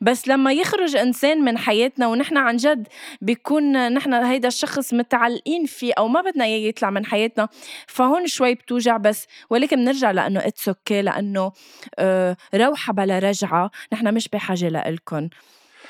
[0.00, 2.88] بس لما يخرج إنسان من حياتنا ونحن عن جد
[3.20, 7.48] بيكون نحن هيدا الشخص متعلقين فيه أو ما بدنا إياه يطلع من حياتنا
[7.86, 8.96] فهون شوي بتوجع.
[8.96, 11.52] بس ولكن بنرجع لأنه it's okay لأنه
[11.98, 13.70] آه، روحة بلا رجعة.
[13.92, 15.28] نحن مش بحاجة لإلكم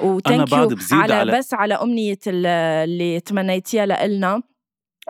[0.01, 2.47] و thank بعد you بزيد على, على- بس على أمنية ال-
[2.91, 4.43] اللي تمنيتيها لإلنا.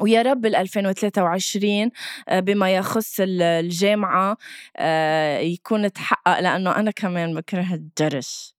[0.00, 1.90] ويا رب بال 2023
[2.28, 4.36] آه، بما يخص ال- الجامعة
[4.76, 8.54] آه، يكون تحقق لأنه أنا كمان بكره الدرس.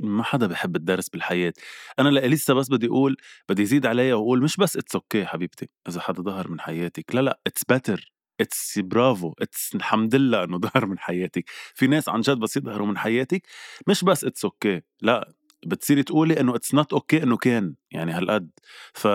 [0.00, 1.52] ما حدا بحب الدرس بالحياة.
[1.98, 3.16] أنا لإليسا بس بدي أقول
[3.48, 7.14] بدي زيد عليها وأقول مش بس it's okay حبيبتي إذا حدا ظهر من حياتك.
[7.14, 11.44] لا لا it's better it's برافو it's الحمد لله إنه ظهر من حياتك.
[11.74, 13.42] في ناس عن جد بس يظهروا من حياتك
[13.88, 15.32] مش بس it's okay لا
[15.66, 17.74] بتصيري تقولي إنه it's not okay إنه كان.
[17.94, 18.50] يعني هالقد.
[18.92, 19.06] ف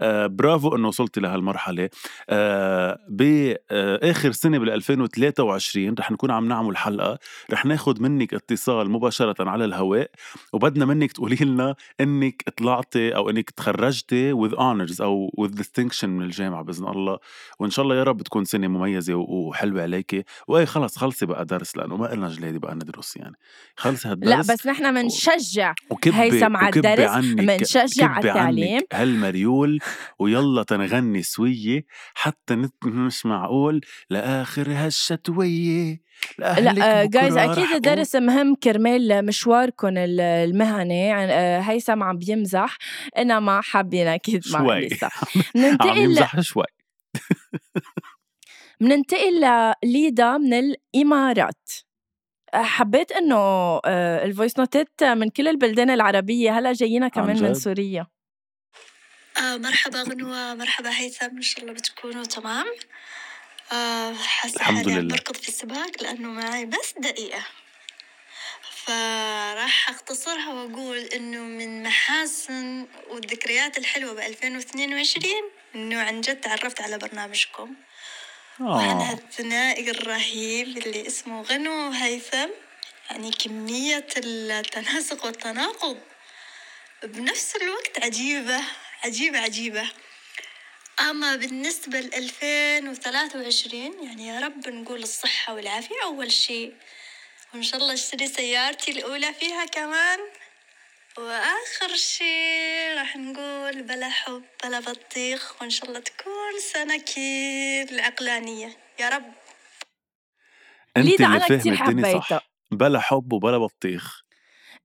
[0.00, 1.88] آه، برافو إنه وصلتي لهالمرحلة.
[2.30, 7.18] آه، باخر سنة بال 2023 رح نكون عم نعمل حلقة.
[7.52, 10.10] رح ناخد منك اتصال مباشرة على الهواء
[10.52, 16.22] وبدنا منك تقولي لنا إنك طلعتي أو إنك تخرجتي with honors أو with distinction من
[16.22, 17.18] الجامعة بإذن الله.
[17.58, 21.76] وإن شاء الله يا رب تكون سنة مميزة وحلوة عليكي وأي خلص خلصي بقى درس
[21.76, 23.36] لأنه ما قلنا جلادي بقى ندرس يعني.
[23.76, 25.74] خلصي هالدرس لا بس نحن بنشجع
[26.06, 27.62] هيثم على الدرس، عنك
[28.08, 28.74] كبي التعليم.
[28.76, 29.78] عنك هالمريول
[30.18, 36.00] ويلا تنغني سوية حتى نت مش معقول لآخر هالشتوية
[36.38, 37.74] لا جايز رح أكيد.
[37.74, 42.76] الدرس مهم كرمال مشواركم ال- المهني آه، هيثم عم بيمزح.
[43.18, 44.88] انما حابين أكيد مع شوي.
[45.80, 46.64] عم يمزح شوي.
[48.80, 51.68] بننتقل لليدا من الإمارات.
[51.70, 51.85] آه،
[52.54, 53.36] حبيت إنه
[53.84, 58.06] آه، ال voice note ات من كل البلدان العربية هلأ جايينا كمان من؟ سوريا
[59.38, 62.66] آه مرحبا غنوة مرحبا هيثم إن شاء الله بتكونوا تمام
[63.72, 65.00] آه حاسة حالي.
[65.08, 67.42] بركض في السباق لأنه معي بس دقيقة
[68.70, 75.24] فراح أختصرها وأقول إنه من محاسن والذكريات الحلوة ب 2022
[75.74, 77.74] إنه عن جد تعرفت على برنامجكم
[78.60, 79.12] وعن آه.
[79.12, 82.48] الثنائي الرهيب اللي اسمه غنو وهيثم
[83.10, 85.98] يعني كمية التناسق والتناقض
[87.02, 88.60] بنفس الوقت عجيبة
[89.04, 89.90] عجيبة عجيبة.
[91.00, 96.74] أما بالنسبة ل 2023 يعني يا رب نقول الصحة والعافية أول شيء.
[97.54, 100.18] وإن شاء الله أشتري سيارتي الأولى فيها كمان.
[101.18, 106.32] وآخر شيء راح نقول بلا حب بلا بطيخ وإن شاء الله تكون
[106.72, 108.76] سنة كيل عقلانية.
[109.00, 109.22] يا رب.
[110.96, 112.50] أنت اللي كتير الدنيا صح.
[112.70, 114.22] بلا حب وبلا بطيخ.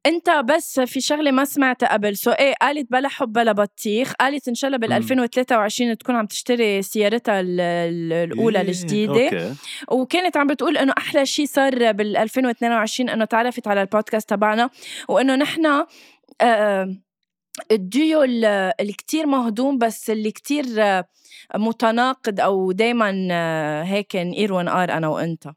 [0.05, 2.17] أنت بس في شغلة ما سمعتها قبل.
[2.17, 4.13] so إيه قالت بلا حب بلا بطيخ.
[4.13, 4.95] قالت إن شاء الله بال مم.
[4.97, 9.13] 2023 تكون عم تشتري سيارتها ال- ال- الأولى إيه، الجديدة.
[9.25, 9.53] okay.
[9.91, 14.69] وكانت عم بتقول إنه أحلى شيء صار بال 2022 إنه تعرفت على البودكاست تبعنا
[15.07, 15.85] وإنه نحن
[16.41, 16.95] آه،
[17.71, 18.45] الديو ال-
[18.79, 20.65] اللي كتير مهضوم بس اللي كتير
[21.55, 23.11] متناقض أو دايما
[23.83, 25.51] هيك نقير ونقار أنا وأنت.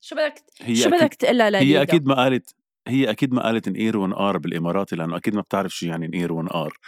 [0.00, 0.34] شو بدك
[0.74, 2.54] شو بدك تقلها لليدا هي أكيد ما قالت
[2.88, 6.78] هي أكيد ما قالت نقير ونقار بالاماراتي لأنه أكيد ما بتعرف شو يعني نقير ونقار.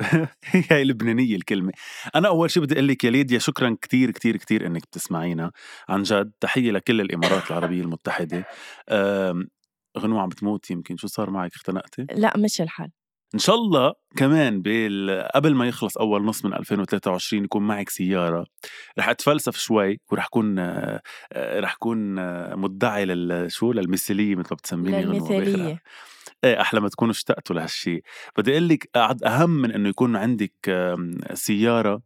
[0.44, 1.72] هي لبنانية الكلمة.
[2.14, 5.50] أنا أول شيء بدي أقول لك يا ليديا شكرا كتير كتير كتير إنك بتسمعينا.
[5.88, 8.44] عن جد تحية لكل الإمارات العربية المتحدة.
[9.98, 12.90] غنوة عم بتموت يمكن شو صار معك؟ اختنقتي؟ لا مش الحال.
[13.34, 15.28] إن شاء الله كمان بال...
[15.34, 18.46] قبل ما يخلص أول نص من 2023 يكون معك سيارة.
[18.98, 21.00] رح أتفلسف شوي ورح أكون آه،
[21.36, 25.82] رح أكون آه، مدعي لل شو؟ للمثالية مثل ما بتسميني للمثالية.
[26.44, 28.02] إيه أحلى ما تكونوا اشتقتوا لهالشيء
[28.38, 28.90] بدي أقول لك
[29.26, 30.52] أهم من إنه يكون عندك
[31.34, 32.02] سيارة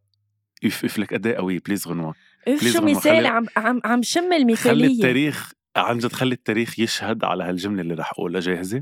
[0.65, 1.59] اف لك قد إيه قوية.
[1.65, 2.15] please غنوة.
[2.47, 7.23] اف شو خلي- عم عم عم شم خلي المثاليه التاريخ عن جد خلي التاريخ يشهد
[7.23, 8.39] على هالجملة اللي رح أقولها.
[8.41, 8.81] جاهزة؟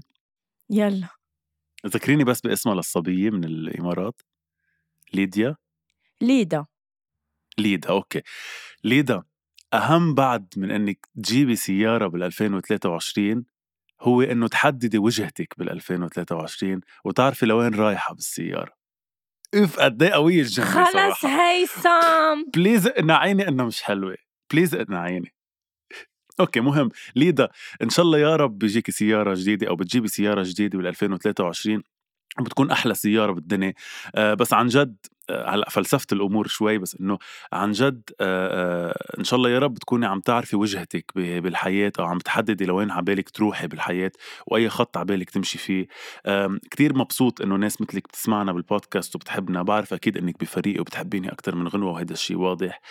[0.69, 1.07] يلا.
[1.87, 4.21] ذكريني بس باسمها للصبيه من الإمارات
[5.13, 5.55] ليديا؟
[6.21, 6.65] ليدا.
[7.57, 8.21] ليدا okay.
[8.83, 9.23] ليدا
[9.73, 13.45] أهم بعد من إنك تجيبي سيارة بال 2023
[14.01, 18.73] هو إنه تحددي وجهتك بال 2023 وتعرفي لوين رايحة بالسيارة.
[19.53, 24.17] اف قد إيه قوية الجمله خلص هيثم please اقنعيني إنه مش حلوة.
[24.51, 25.33] please اقنعيني.
[26.39, 26.89] okay مهم.
[27.15, 27.49] ليدا
[27.81, 31.83] إن شاء الله يا رب بيجيكي سيارة جديدة أو بتجيبي سيارة جديدة بال 2023
[32.41, 33.73] بتكون أحلى سيارة بالدنيا.
[34.15, 34.95] آه بس عن جد
[35.29, 37.17] آه، هلأ فلسفت الأمور شوي بس إنه
[37.53, 42.17] عن جد آه إن شاء الله يا رب تكوني عم تعرفي وجهتك بالحياة أو عم
[42.19, 44.11] تحددي لوين عبالك تروحي بالحياة
[44.47, 45.87] وأي خط عبالك تمشي فيه.
[46.25, 49.61] آم، كتير مبسوط إنه ناس مثلك بتسمعنا بالبودكاست وبتحبنا.
[49.63, 52.81] بعرف أكيد إنك بفريقي وبتحبيني أكثر من غنوة وهيدا الشيء واضح.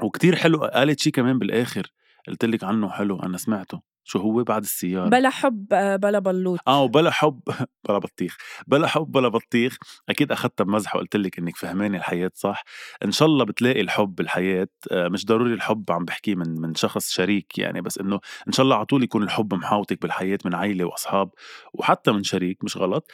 [0.00, 1.86] وكتير حلو قالت شيء كمان بالآخر
[2.28, 3.92] قلت لك عنه حلو أنا سمعته.
[4.04, 6.58] شو هو بعد السيارة؟ بلا حب آه، بلا بلوط.
[6.68, 7.40] آه وبلا حب
[7.88, 8.36] بلا بطيخ.
[8.66, 9.76] بلا حب بلا بطيخ.
[10.08, 12.64] أكيد اخذتها بمزح وقلت لك إنك فهماني الحياة صح.
[13.04, 14.68] إن شاء الله بتلاقي الحب بالحياة.
[14.90, 18.64] آه، مش ضروري الحب عم بحكيه من من شخص شريك يعني بس إنه إن شاء
[18.64, 21.30] الله على طول يكون الحب محاوطك بالحياة من عائله وأصحاب
[21.74, 23.10] وحتى من شريك مش غلط.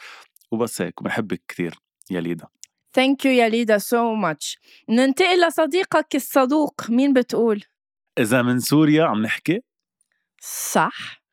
[0.51, 1.75] وبس هيك بنحبك كثير
[2.11, 2.47] يا ليدا.
[2.93, 4.57] thank you يا ليدا so much
[4.89, 6.89] ننتقل لصديقك الصدوق.
[6.89, 7.63] مين بتقول؟
[8.19, 9.61] إذا من سوريا عم نحكي؟
[10.41, 11.23] صح.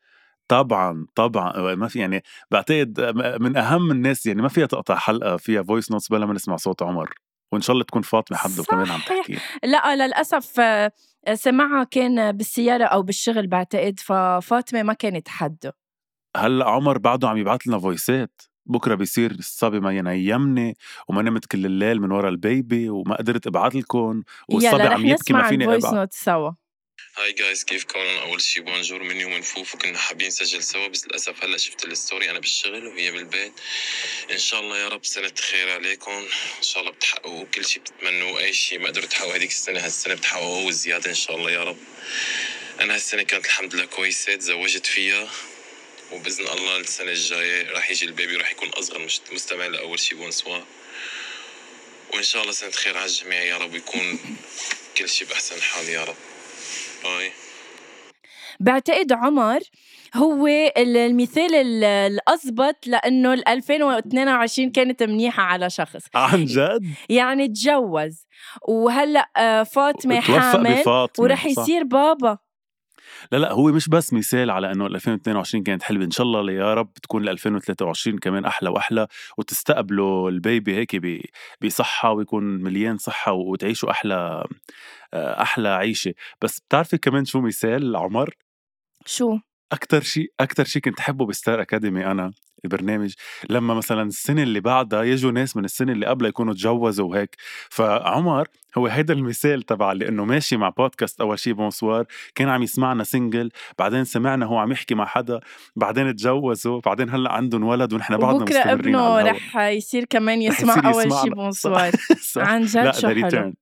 [0.48, 1.74] طبعا طبعا.
[1.74, 3.00] ما في يعني بعتقد
[3.40, 6.82] من أهم الناس يعني ما فيها تقطع حلقة فيها voice notes بلا ما نسمع صوت
[6.82, 7.14] عمر.
[7.52, 9.00] وإن شاء الله تكون فاطمة حده كمان عم.
[9.00, 9.38] تحكي.
[9.64, 10.92] لا للأسف آه،
[11.34, 15.76] سمعها كان بالسيارة أو بالشغل بعتقد ففاطمة ما كانت حده.
[16.36, 20.76] هلأ عمر بعده عم يبعث لنا voice ات بكرة بيصير الصبي ما ينيمني
[21.08, 25.32] وما نمت كل الليل من ورا ال baby وما قدرت ابعث لكم والصبي عم يبكي
[25.32, 26.50] ما فيني note سوا.
[27.18, 31.44] hi guys كيفكم أول شي bonjour مني ومن فوف وكنا حابين نسجل سوا بس للأسف
[31.44, 33.52] هلا شفت ال story أنا بالشغل وهي بالبيت.
[34.32, 36.10] إن شاء الله يا رب سنة خير عليكم.
[36.58, 40.14] إن شاء الله بتحققوا كل شي بتتمنوه أي شي ما قدروا تحققوا هذيك السنة هالسنة
[40.14, 41.78] بتحققوه وزيادة إن شاء الله يا رب.
[42.80, 45.28] أنا هالسنة كانت الحمد لله كويسة تزوجت فيها.
[46.12, 50.14] وبإذن الله السنة الجاية راح يجي ال baby راح يكون أصغر مش مستمع لأول شي
[50.14, 50.58] bonsoir
[52.14, 53.42] وإن شاء الله سنة خير على الجميع.
[53.44, 54.18] يا رب ويكون
[54.98, 56.14] كل شي بأحسن حال يا رب.
[57.04, 57.32] باي.
[58.60, 59.60] بعتقد عمر
[60.14, 66.02] هو ال- المثال ال- الأزبط لأنه ال 2022 كانت منيحة على شخص.
[66.14, 68.26] عن جد؟ يعني تجوز.
[68.68, 71.62] وهلأ آه، توفق حامل بفاطمة ورح صح.
[71.62, 72.38] يصير بابا.
[73.32, 76.04] لا لا هو مش بس مثال على إنه 2022 كانت حلوة.
[76.04, 79.06] إن شاء الله يا رب تكون ال 2023 كمان أحلى وأحلى
[79.38, 81.22] وتستقبلوا ال baby هيك
[81.62, 84.44] بصحة ويكون مليان صحة وتعيشوا أحلى
[85.14, 86.14] آه، أحلى عيشة.
[86.42, 88.34] بس بتعرفي كمان شو مثال عمر؟
[89.06, 89.38] شو؟
[89.72, 92.32] أكثر شيء أكثر شيء كنت احبه ب Star Academy أنا.
[92.64, 93.14] البرنامج
[93.50, 97.36] لما مثلا السنة اللي بعدها يجوا ناس من السنة اللي قبلها يكونوا تجوزوا وهيك
[97.70, 102.62] فعمر هو هيدا المثال تبع اللي انه ماشي مع بودكاست أول شيء bonsoir كان عم
[102.62, 105.40] يسمعنا single بعدين سمعنا هو عم يحكي مع حدا
[105.76, 109.20] بعدين تجوزوا بعدين هلأ عندهم ولد ونحن بعدنا مستمرين ابنه.
[109.20, 111.22] رح يصير كمان يسمع يصير أول يسمعنا.
[111.22, 111.92] شي bonsoir.
[112.36, 113.52] عن جد شو حلو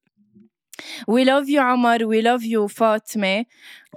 [1.09, 3.45] we love you عمر we love you فاطمة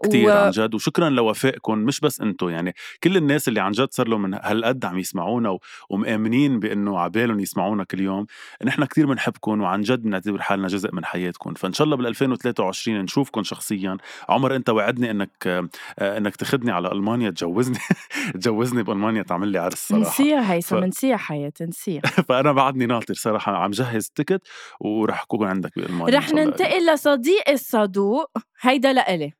[0.04, 3.88] كتير و- عن جد وشكرا لوفائكم مش بس أنتم يعني كل الناس اللي عن جد
[3.92, 8.26] صار لهم من هالقد عم يسمعونا و- ومآمنين بإنه عبالهم يسمعونا كل يوم
[8.64, 11.54] نحن كتير بنحبكم وعن جد بنعتبر حالنا جزء من حياتكم.
[11.54, 13.98] فإن شاء الله بال 2023 نشوفكم شخصيا.
[14.30, 15.70] عمر أنت وعدني إنك آه،
[16.18, 17.78] إنك تاخذني على ألمانيا تجوزني
[18.42, 20.02] تجوزني بألمانيا تعمل لي عرس صراحة.
[20.10, 22.02] نسيها هيثم ف- نسيها حياة نسيها.
[22.30, 24.42] فأنا بعدني ناطر صراحة عم جهز ticket
[24.80, 26.30] وراح أكون عندك بألمانيا رح.
[26.34, 28.32] ننتقل لصديقي الصدوق
[28.62, 29.34] هيدا لإلي.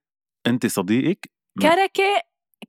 [0.48, 1.30] أنت صديقك؟
[1.62, 2.22] كركة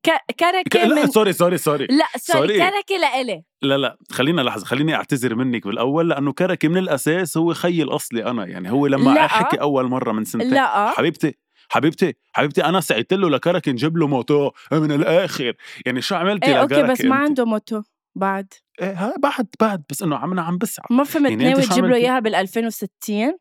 [0.03, 0.11] ك...
[0.41, 1.87] كركة لا من sorry sorry sorry.
[1.87, 2.99] لا sorry sorry.
[3.01, 3.43] لإلي.
[3.63, 8.25] لا لا خلينا لحظة خليني أعتذر منك بالأول لأنه كركي من الأساس هو خيي الأصلي
[8.25, 9.27] أنا يعني هو لما لا.
[9.27, 10.55] حكي أول مرة من سنتين.
[10.55, 10.91] لا.
[10.91, 11.35] حبيبتي
[11.69, 15.55] حبيبتي حبيبتي أنا سعيت له لكركي نجيب له موتو من الآخر.
[15.87, 17.83] يعني شو عملتي إيه أوكي بس ما؟ عنده موتو
[18.17, 18.53] بعد.
[18.81, 20.87] ها بعد بعد بس إنه عم عم بسعى.
[20.91, 21.31] ما فهمت.
[21.31, 23.39] يعني ناوي تجيب له؟ إياها بال 2060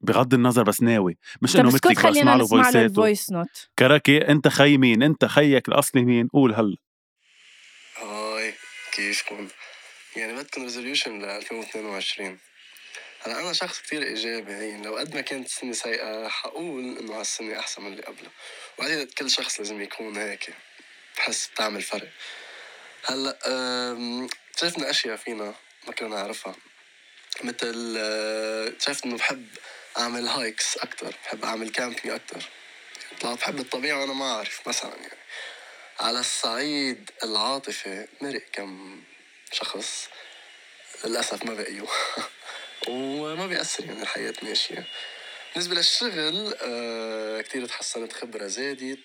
[0.00, 1.18] بغض النظر بس ناوي.
[1.42, 5.24] مش اسكت مثلك بسمع له نسمع له فويساته الفويس نوت كركي أنت خي مين؟ أنت
[5.24, 6.76] خيك الأصلي مين؟ قول هلا.
[7.96, 8.54] هاي
[8.92, 9.48] كيفكم؟
[10.16, 12.38] يعني بدكم ريزوليوشن ل 2022
[13.22, 17.58] هلا أنا شخص كتير إيجابي يعني لو قد ما كانت السنة سيئة حقول إنه هالسنة
[17.58, 18.30] أحسن من اللي قبله.
[18.78, 20.54] وبعدين كل شخص لازم يكون هيك
[21.16, 22.08] بحس بتعمل فرق.
[23.04, 23.38] هلا
[24.50, 25.54] اكتشفنا أشياء فينا
[25.86, 26.54] ما كنا نعرفها.
[27.44, 29.46] مثل أه، اكتشفت إنه بحب
[29.98, 32.48] أعمل hikes أكتر بحب أعمل camping أكتر.
[33.20, 35.18] طلعت بحب الطبيعة وأنا ما أعرف مثلا يعني.
[36.00, 39.02] على الصعيد العاطفي مرق كم
[39.52, 40.08] شخص
[41.04, 41.86] للأسف ما بقيوا.
[42.88, 44.86] وما بيأثر يعني الحياة ماشية.
[45.54, 48.98] بالنسبة للشغل آه كتير تحسنت خبرة زادت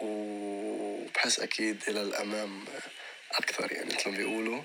[0.00, 2.64] وبحس أكيد إلى الأمام
[3.32, 4.62] أكثر يعني مثل ما بيقولوا.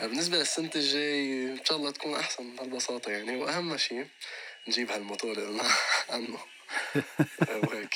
[0.00, 3.36] آه، بالنسبة للسنة الجاي إن شاء الله تكون أحسن بهالبساطة يعني.
[3.36, 4.06] وأهم شيء
[4.68, 5.62] نجيب هالموتور اللي قلنا
[6.10, 6.38] عنه
[7.68, 7.94] وهيك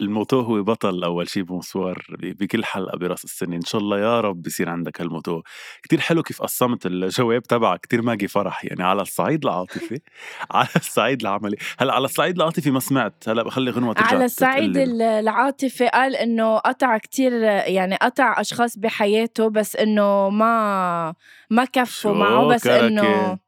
[0.00, 3.56] ال motto هو بطل أول شيء بونسوار ب- بكل حلقة براس السنة.
[3.56, 5.42] إن شاء الله يا رب بصير عندك هال motto.
[5.82, 7.80] كتير حلو كيف قسمت الجواب تبعك.
[7.80, 8.82] كتير ماجي فرح يعني.
[8.82, 10.00] على الصعيد العاطفي.
[10.50, 11.56] على الصعيد العملي.
[11.78, 13.28] هلأ على الصعيد العاطفي ما سمعت.
[13.28, 19.48] هلأ بخلي غنوة ترجع على الصعيد العاطفي قال إنه قطع كتير يعني قطع أشخاص بحياته
[19.50, 21.14] بس إنه ما
[21.50, 22.46] ما كفوا معه.
[22.46, 23.38] بس؟ إنه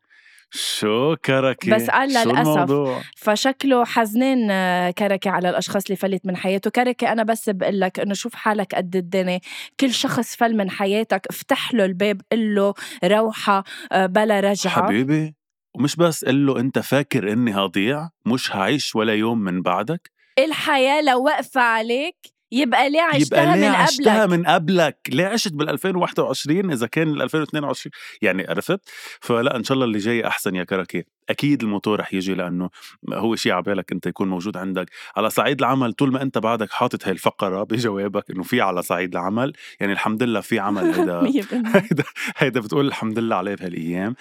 [0.55, 2.17] شو كركي؟ بس قال.
[2.17, 6.71] الموضوع؟ فشكله حزنان آه، كركي على الأشخاص اللي فلت من حياته.
[6.71, 9.41] كركي أنا بس بقول لك إنه شوف حالك قد الدنيا.
[9.81, 14.73] كل شخص فل من حياتك افتح له الباب قل له روحة آه، بلا رجعة.
[14.75, 15.35] حبيبي
[15.75, 21.01] ومش بس قل له أنت فاكر إني هضيع؟ مش هعيش ولا يوم من بعدك؟ الحياة
[21.01, 22.17] لو واقفة عليك
[22.53, 24.39] يبقى ليه عشتها يبقى ليه من عشتها قبلك.
[24.39, 24.99] من قبلك.
[25.09, 28.81] ليه عشت بال 2021 إذا كان ال 2022 يعني عرفت؟
[29.21, 32.71] فلا إن شاء الله اللي جاي أحسن يا كركي أكيد الموتور رح يجي لأنه
[33.13, 34.91] هو شيء عبالك أنت يكون موجود عندك.
[35.17, 39.13] على صعيد العمل طول ما أنت بعدك حاطط هاي الفقرة بجوابك إنه في على صعيد
[39.17, 42.05] العمل يعني الحمد لله في عمل هيدا 100% هيدا
[42.37, 44.15] هيدا بتقول الحمد لله عليه بهالايام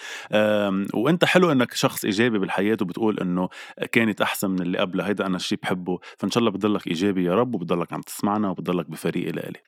[0.93, 3.49] وأنت حلو إنك شخص إيجابي بالحياة وبتقول إنه
[3.91, 5.99] كانت أحسن من اللي قبلها هيدا أنا الشيء بحبه.
[6.17, 9.59] فإن شاء الله بتضلك إيجابي يا رب وبتضلك عم تسمعنا وبتضلك بفريق لإلي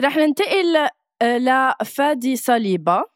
[0.00, 0.88] رح ننتقل
[1.22, 3.13] آه، لفادي صليبة.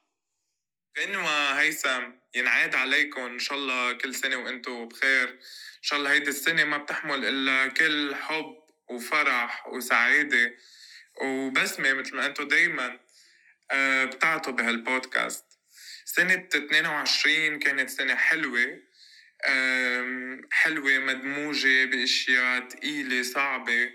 [0.99, 5.29] غنوة هيثم ينعاد عليكم إن شاء الله كل سنة وأنتم بخير.
[5.29, 8.57] إن شاء الله هيدي السنة ما بتحمل إلا كل حب
[8.91, 10.55] وفرح وسعادة.
[11.23, 13.01] وبسمة مثل ما أنتم دايما
[13.71, 15.45] آه، بتعطوا بهالبودكاست.
[16.05, 18.83] سنة 22 كانت سنة حلوة.
[20.51, 23.91] حلوة مدموجة بأشياء تقيلة صعبة.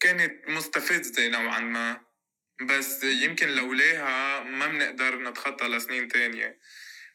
[0.00, 2.05] كانت مستفزة نوعا ما.
[2.60, 6.58] بس يمكن لولاها ما بنقدر نتخطى لسنين تانية.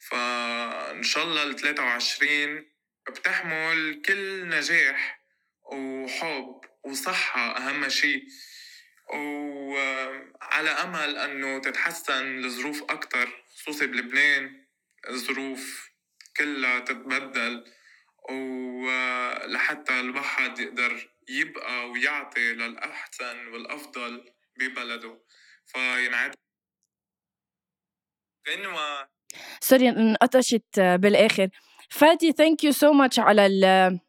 [0.10, 2.66] فإن شاء الله ال 23
[3.10, 5.22] بتحمل كل نجاح
[5.64, 8.28] وحب وصحة أهم شي
[9.14, 14.66] وعلى أمل أنه تتحسن الظروف أكتر خصوصي بلبنان
[15.10, 15.90] الظروف
[16.38, 17.66] كلها تتبدل
[18.30, 25.20] ولحتى الواحد يقدر يبقى ويعطي للأحسن والأفضل ببلده.
[25.74, 26.34] فينعاد
[28.50, 29.10] غنوة
[29.62, 31.50] سوري انقطشت بالآخر.
[31.90, 34.00] فادي thank you so much على ال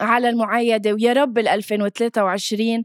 [0.00, 2.84] على المعايدة ويا رب ال 2023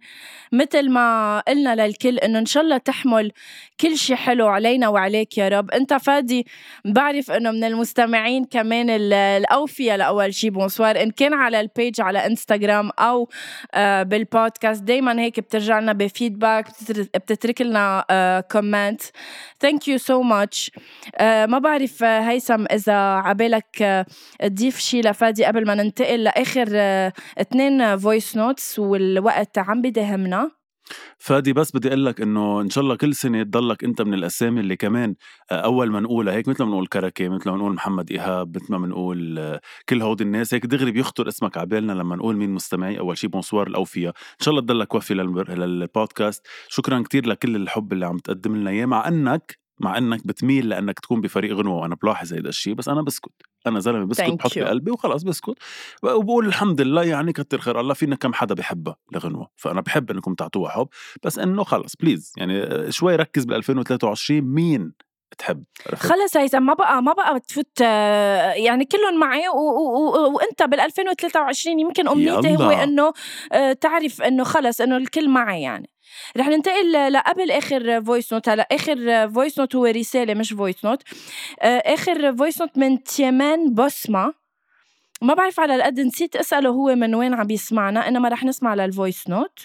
[0.51, 3.32] مثل ما قلنا للكل إنه إن شاء الله تحمل
[3.80, 5.72] كل شيء حلو علينا وعليك يا رب.
[5.72, 6.47] أنت فادي
[6.86, 12.26] بعرف إنه من المستمعين كمان الأوفياء لأول شيء بونسوار إن كان على ال page على
[12.26, 13.30] انستغرام أو
[13.74, 16.67] آه، بالبودكاست دائما هيك بترجع لنا ب feedback
[17.16, 18.06] بتترك لنا
[18.51, 19.01] comment
[19.59, 20.71] thank you so much
[21.22, 24.06] ما بعرف هيثم إذا عبالك آه،
[24.41, 26.94] تضيف شيء لفادي قبل ما ننتقل لآخر آه،
[27.37, 30.51] اثنين voice notes والوقت عم بدهمنا.
[31.17, 34.59] فادي بس بدي أقول لك إنه إن شاء الله كل سنة تضلك أنت من الأسامي
[34.59, 35.15] اللي كمان
[35.51, 38.71] آه، أول ما نقولها هيك مثل ما بنقول كركه مثل ما بنقول محمد إيهاب مثل
[38.71, 42.49] ما بنقول آه، كل هودي الناس هيك دغري بيخطر اسمك على بالنا لما نقول مين
[42.49, 44.13] مستمعي أول شيء بونسوار الأوفياء.
[44.13, 46.47] إن شاء الله تضلك وفي للبودكاست.
[46.67, 50.99] شكرا كتير لكل الحب اللي عم تقدم لنا إياه مع إنك مع إنك بتميل لإنك
[50.99, 53.32] تكون بفريق غنوة وأنا بلاحظ هيدا الشيء بس أنا بسكت.
[53.67, 55.55] أنا زلمة بسكت بحط بقلبي وخلاص بسكت.
[56.03, 59.47] وبقول الحمد لله يعني كتر خير الله فينا كم حدا بحبها لغنوة.
[59.55, 60.88] فأنا بحب إنكم تعطوها حب
[61.23, 64.93] بس إنه خلص please يعني شوي ركز بال 2023 مين
[65.38, 65.63] تحب
[65.95, 67.81] خلص هيثم ما بقى ما بقى تفوت
[68.55, 69.53] يعني كلهم معي و...
[69.53, 70.33] و...
[70.33, 73.13] وأنت بال 2023 يمكن أمنيتي هو إنه
[73.51, 75.89] آه، تعرف إنه خلص إنه الكل معي يعني.
[76.38, 81.03] رح ننتقل لقبل آخر voice note هلأ آخر voice note هو رسالة مش voice note
[81.61, 84.33] آه، آخر voice note من تيمان بوسما
[85.21, 88.91] ما بعرف على القد نسيت أسأله هو من وين عم يسمعنا إنما رح نسمع لل
[88.91, 89.59] voice note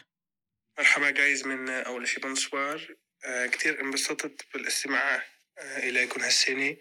[0.78, 2.80] مرحبا جايز من أول شي بونسوار
[3.24, 5.22] آه كتير انبسطت بالاستماع.
[5.60, 6.76] اليكم هالسنة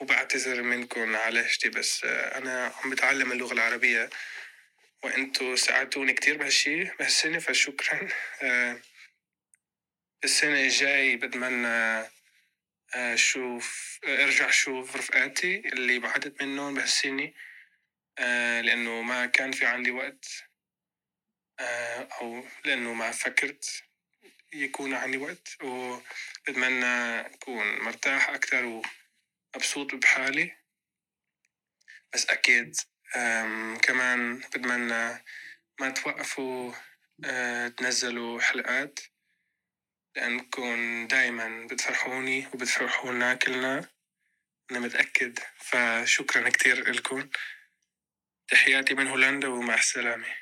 [0.00, 4.10] وبعتذر منكم على هشتي بس آه أنا عم بتعلم اللغة العربية
[5.02, 8.08] وأنتو ساعدتوني كتير بهالشي بهالسنة فشكرا.
[8.42, 8.80] آه،
[10.24, 12.06] السنة الجاي بتمنى
[12.94, 17.32] أشوف آه، ارجع أشوف رفقاتي اللي بعدت منهم بهالسنة
[18.62, 20.26] لأنه ما كان في عندي وقت
[22.20, 23.84] أو لأنه ما فكرت.
[24.54, 28.82] يكون عندي وقت وبتمنى أكون مرتاح أكتر
[29.56, 30.56] ومبسوط بحالي.
[32.14, 32.76] بس أكيد
[33.82, 35.24] كمان بتمنى
[35.80, 36.72] ما توقفوا
[37.24, 39.00] أه، تنزلوا حلقات
[40.16, 43.88] لأنكم دايما بتفرحوني وبتفرحونا كلنا
[44.70, 45.38] أنا متأكد.
[45.58, 47.30] فشكرا كتير لكم.
[48.48, 50.41] تحياتي من هولندا ومع السلامة.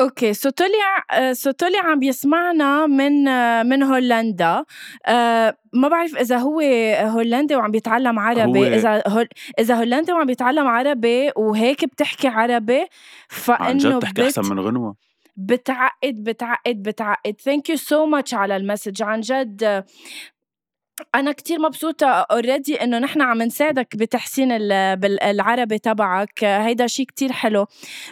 [0.00, 3.24] okay so طلع so طلع عم بيسمعنا من
[3.66, 4.64] من هولندا.
[5.06, 6.60] أه ما بعرف إذا هو
[7.00, 9.28] هولندي وعم بيتعلم عربي هو إذا هول
[9.58, 12.86] إذا هولندي وعم بيتعلم عربي وهيك بتحكي عربي
[13.28, 14.96] فانه عن جد بتحكي أحسن من غنوة.
[15.36, 17.34] بتعقد بتعقد بتعقد.
[17.44, 19.02] thank you so much على ال message.
[19.02, 19.84] عن جد
[21.14, 24.48] أنا كتير مبسوطة اوريدي إنه نحن عم نساعدك بتحسين
[25.22, 26.44] العربي تبعك.
[26.44, 27.66] هيدا شيء كتير حلو.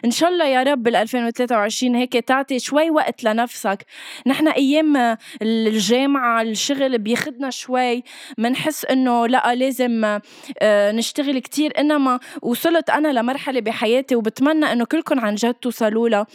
[0.05, 3.87] إن شاء الله يا رب بال 2023 هيك تعطي شوي وقت لنفسك.
[4.27, 8.03] نحن أيام الجامعة الشغل بياخدنا شوي.
[8.39, 10.21] منحس إنه لا لازم
[10.63, 11.73] آه، نشتغل كتير.
[11.79, 16.27] إنما وصلت أنا لمرحلة بحياتي وبتمنى إنه كلكم عن جد توصلوا لها.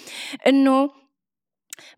[0.47, 0.89] إنه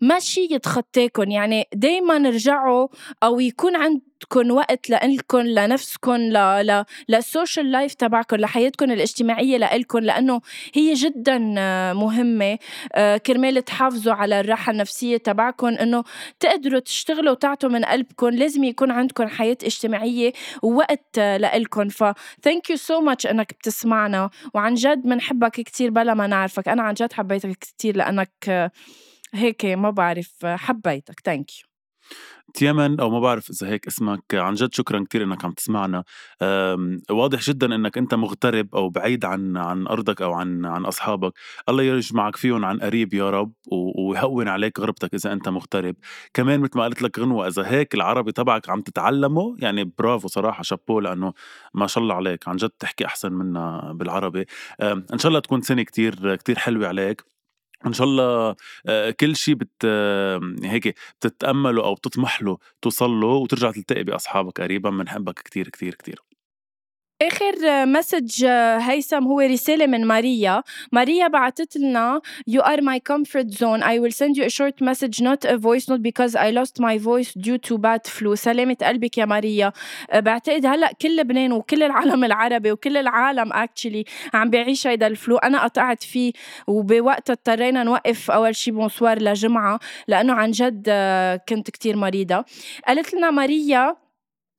[0.02, 2.88] ما شيء يتخطاكم يعني دايما رجعوا
[3.24, 6.34] أو يكون عندكم وقت لإلكم لنفسكم ل
[6.68, 10.42] ل لل social life تبعكم لحياتكم الاجتماعية لإلكم لأنه
[10.76, 11.38] هي جدا
[11.94, 12.58] مهمة.
[12.94, 16.04] آه، كرمال تحافظوا على الراحة النفسية تبعكم إنه
[16.40, 22.04] تقدروا تشتغلوا وتعطوا من قلبكم لازم يكون عندكم حياة اجتماعية ووقت لإلكم ف
[22.44, 26.68] thank you so much إنك بتسمعنا وعن جد بنحبك كثير بلا ما نعرفك.
[26.68, 28.72] أنا عن جد حبيتك كثير لأنك
[29.34, 31.66] هيك ما بعرف حبيتك thank you
[32.54, 34.24] تيمن أو ما بعرف إذا هيك اسمك.
[34.34, 36.04] عن جد شكرا كثير إنك عم تسمعنا.
[37.10, 41.34] واضح جدا إنك أنت مغترب أو بعيد عن عن أرضك أو عن عن أصحابك.
[41.70, 43.54] الله يجمعك فيهم عن قريب يا رب
[43.98, 45.96] ويهون عليك غربتك إذا أنت مغترب.
[46.34, 50.64] كمان مثل ما قلت لك غنوة إذا هيك العربي تبعك عم تتعلمه يعني برافو صراحة
[50.64, 51.34] شابو لأنه
[51.74, 52.48] ما شاء الله عليك.
[52.48, 54.46] عن جد تحكي أحسن منا بالعربي.
[54.82, 57.39] إن شاء الله تكون سنة كتير كتير حلوة عليك.
[57.86, 58.56] إن شاء الله
[59.20, 59.86] كل شيء بت
[60.64, 66.29] هيك بتتأمله أو بتطمح له توصل له وترجع تلتقي بأصحابك قريبا بنحبك كتير كتير كتير.
[67.22, 68.46] آخر مسج
[68.80, 70.64] هيثم هو رسالة من ماريا.
[70.92, 73.84] ماريا بعثت لنا you are my comfort zone.
[73.84, 76.98] I will send you a short message not a voice note because I lost my
[76.98, 78.34] voice due to bad flu.
[78.36, 79.72] سلامة قلبك يا ماريا.
[80.12, 85.14] أه، بعتقد هلأ كل لبنان وكل العالم العربي وكل العالم actually عم بيعيش هيدا ال
[85.14, 85.38] flu.
[85.38, 86.32] أنا قطعت فيه
[86.68, 92.46] وبوقت اضطرينا نوقف أول شي بونسوار لجمعة لأنه عن جد أه، كنت كتير مريضة.
[92.88, 93.96] قالت لنا ماريا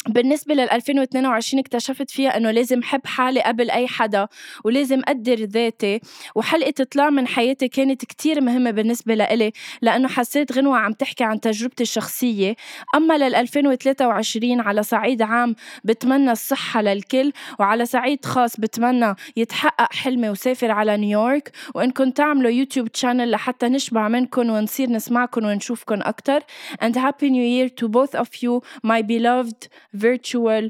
[0.09, 4.29] بالنسبة لل 2022 اكتشفت فيها إنه لازم حب حالي قبل أي حدا
[4.65, 6.01] ولازم قدر ذاتي
[6.35, 11.41] وحلقة طلع من حياتي كانت كتير مهمة بالنسبة لإلي لأنه حسيت غنوة عم تحكي عن
[11.41, 12.57] تجربتي الشخصية.
[12.95, 20.29] أما لل 2023 على صعيد عام بتمنى الصحة للكل وعلى صعيد خاص بتمنى يتحقق حلمي
[20.31, 21.51] وسافر على نيويورك.
[21.75, 26.41] وإنكم تعملوا YouTube channel لحتى نشبع منكم ونصير نسمعكم ونشوفكم أكتر.
[26.83, 30.69] And happy new year to both of you my beloved virtual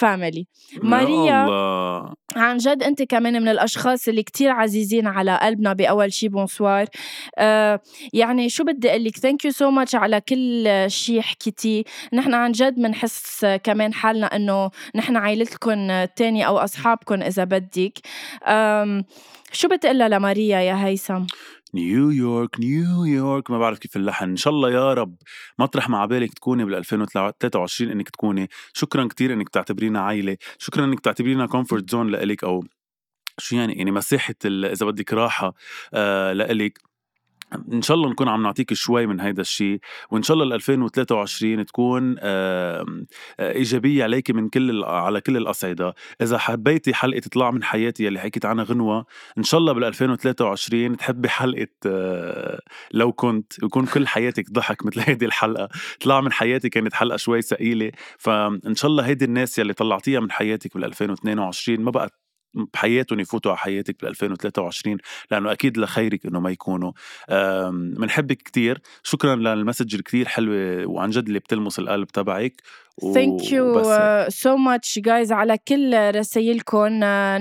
[0.00, 0.44] family.
[0.82, 2.14] ماريا الله.
[2.36, 6.86] عن جد أنت كمان من الأشخاص اللي كتير عزيزين على قلبنا بأول شي بونسوار
[7.38, 7.80] آه
[8.12, 11.84] يعني شو بدي أقول لك؟ thank you so much على كل شي حكيتيه.
[12.12, 17.98] نحن عن جد بنحس كمان حالنا إنه نحن عائلتكم الثانية أو اصحابكم إذا بدك.
[19.52, 21.22] شو بتقلها لماريا يا هيثم؟
[21.76, 24.28] نيويورك نيويورك ما بعرف كيف اللحن.
[24.30, 25.16] إن شاء الله يا رب
[25.58, 28.48] مطرح ما عبالك تكوني بال 2023 إنك تكوني.
[28.72, 30.36] شكرا كتير إنك تعتبرينا عائلة.
[30.58, 32.64] شكرا إنك تعتبرينا comfort zone لإلك أو
[33.38, 35.54] شو يعني؟ يعني مساحه إذا بدك راحة
[35.94, 36.78] آه لإلك.
[37.72, 39.78] إن شاء الله نكون عم نعطيك شوي من هيدا الشيء
[40.10, 42.84] وإن شاء الله ال 2023 تكون آه،
[43.40, 48.44] إيجابية عليك من كل على كل الاصعده إذا حبيتي حلقة تطلع من حياتي اللي حكيت
[48.44, 49.06] عنها غنوة
[49.38, 52.60] إن شاء الله بال 2023 تحبي حلقة آه،
[52.92, 55.68] لو كنت ويكون كل حياتك ضحك مثل هيدي الحلقة.
[56.00, 60.30] طلع من حياتي كانت حلقة شوي ثقيلة فإن شاء الله هيدي الناس يلي طلعتيها من
[60.30, 62.25] حياتك بال 2022 ما بقى
[62.74, 64.98] بحياتهم يفوتوا على حياتك بال 2023
[65.30, 66.92] لأنه أكيد لخيرك إنه ما يكونوا.
[67.70, 68.80] بنحبك كتير.
[69.02, 72.62] شكرا لل message الكتير حلوة وعن جد اللي بتلمس القلب تبعك.
[73.14, 73.82] thank you.
[74.28, 76.86] so much guys على كل رسايلكم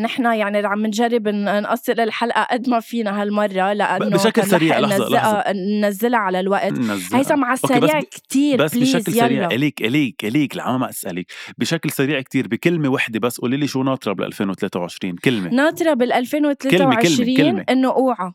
[0.01, 5.51] نحن يعني عم نجرب نقصر الحلقة قد ما فينا هالمرة لأنه بشكل سريع، رح لحظة-
[5.81, 6.73] ننزلها على الوقت.
[7.13, 9.47] هيثم على السريع كتير بس بشكل سريع.
[9.47, 11.25] إليك إليك إليك لعما ما أسألك.
[11.57, 15.49] بشكل سريع كتير بكلمة وحدة بس قولي لي شو ناطرة بال 2023 كلمة.
[15.49, 17.65] ناطرة بال كلمة- 2023 كلمة.
[17.69, 18.31] إنه أوعى.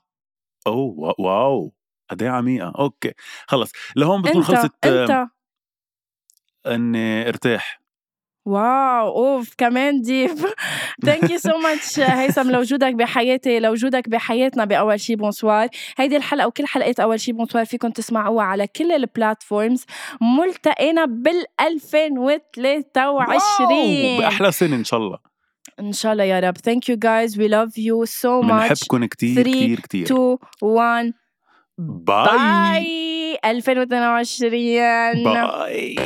[0.66, 1.74] أوه wo- wow.
[2.10, 2.72] قد إيه عميقة.
[2.78, 3.12] okay
[3.46, 3.72] خلص.
[3.96, 5.26] لهون بتكون خلصت أنت.
[6.66, 7.80] إني ارتاح.
[8.46, 10.38] wow أوف كمان deep
[11.04, 12.50] thank you so much هيثم.
[12.50, 17.90] لوجودك بحياتي لوجودك بحياتنا بأول شي bonsoir هيدي الحلقة وكل حلقات أول شي bonsoir فيكم
[17.90, 19.84] تسمعوها على كل ال platforms
[20.20, 25.18] ملتقينا بال 2023 بأحلى سنة إن شاء الله.
[25.80, 26.58] إن شاء الله يا رب.
[26.58, 30.04] thank you guys we love you so much بنحبكم كتير كتير كتير.
[30.04, 31.12] 2 1
[31.80, 32.26] bye.
[32.26, 33.38] bye.
[33.44, 35.96] 2022 bye.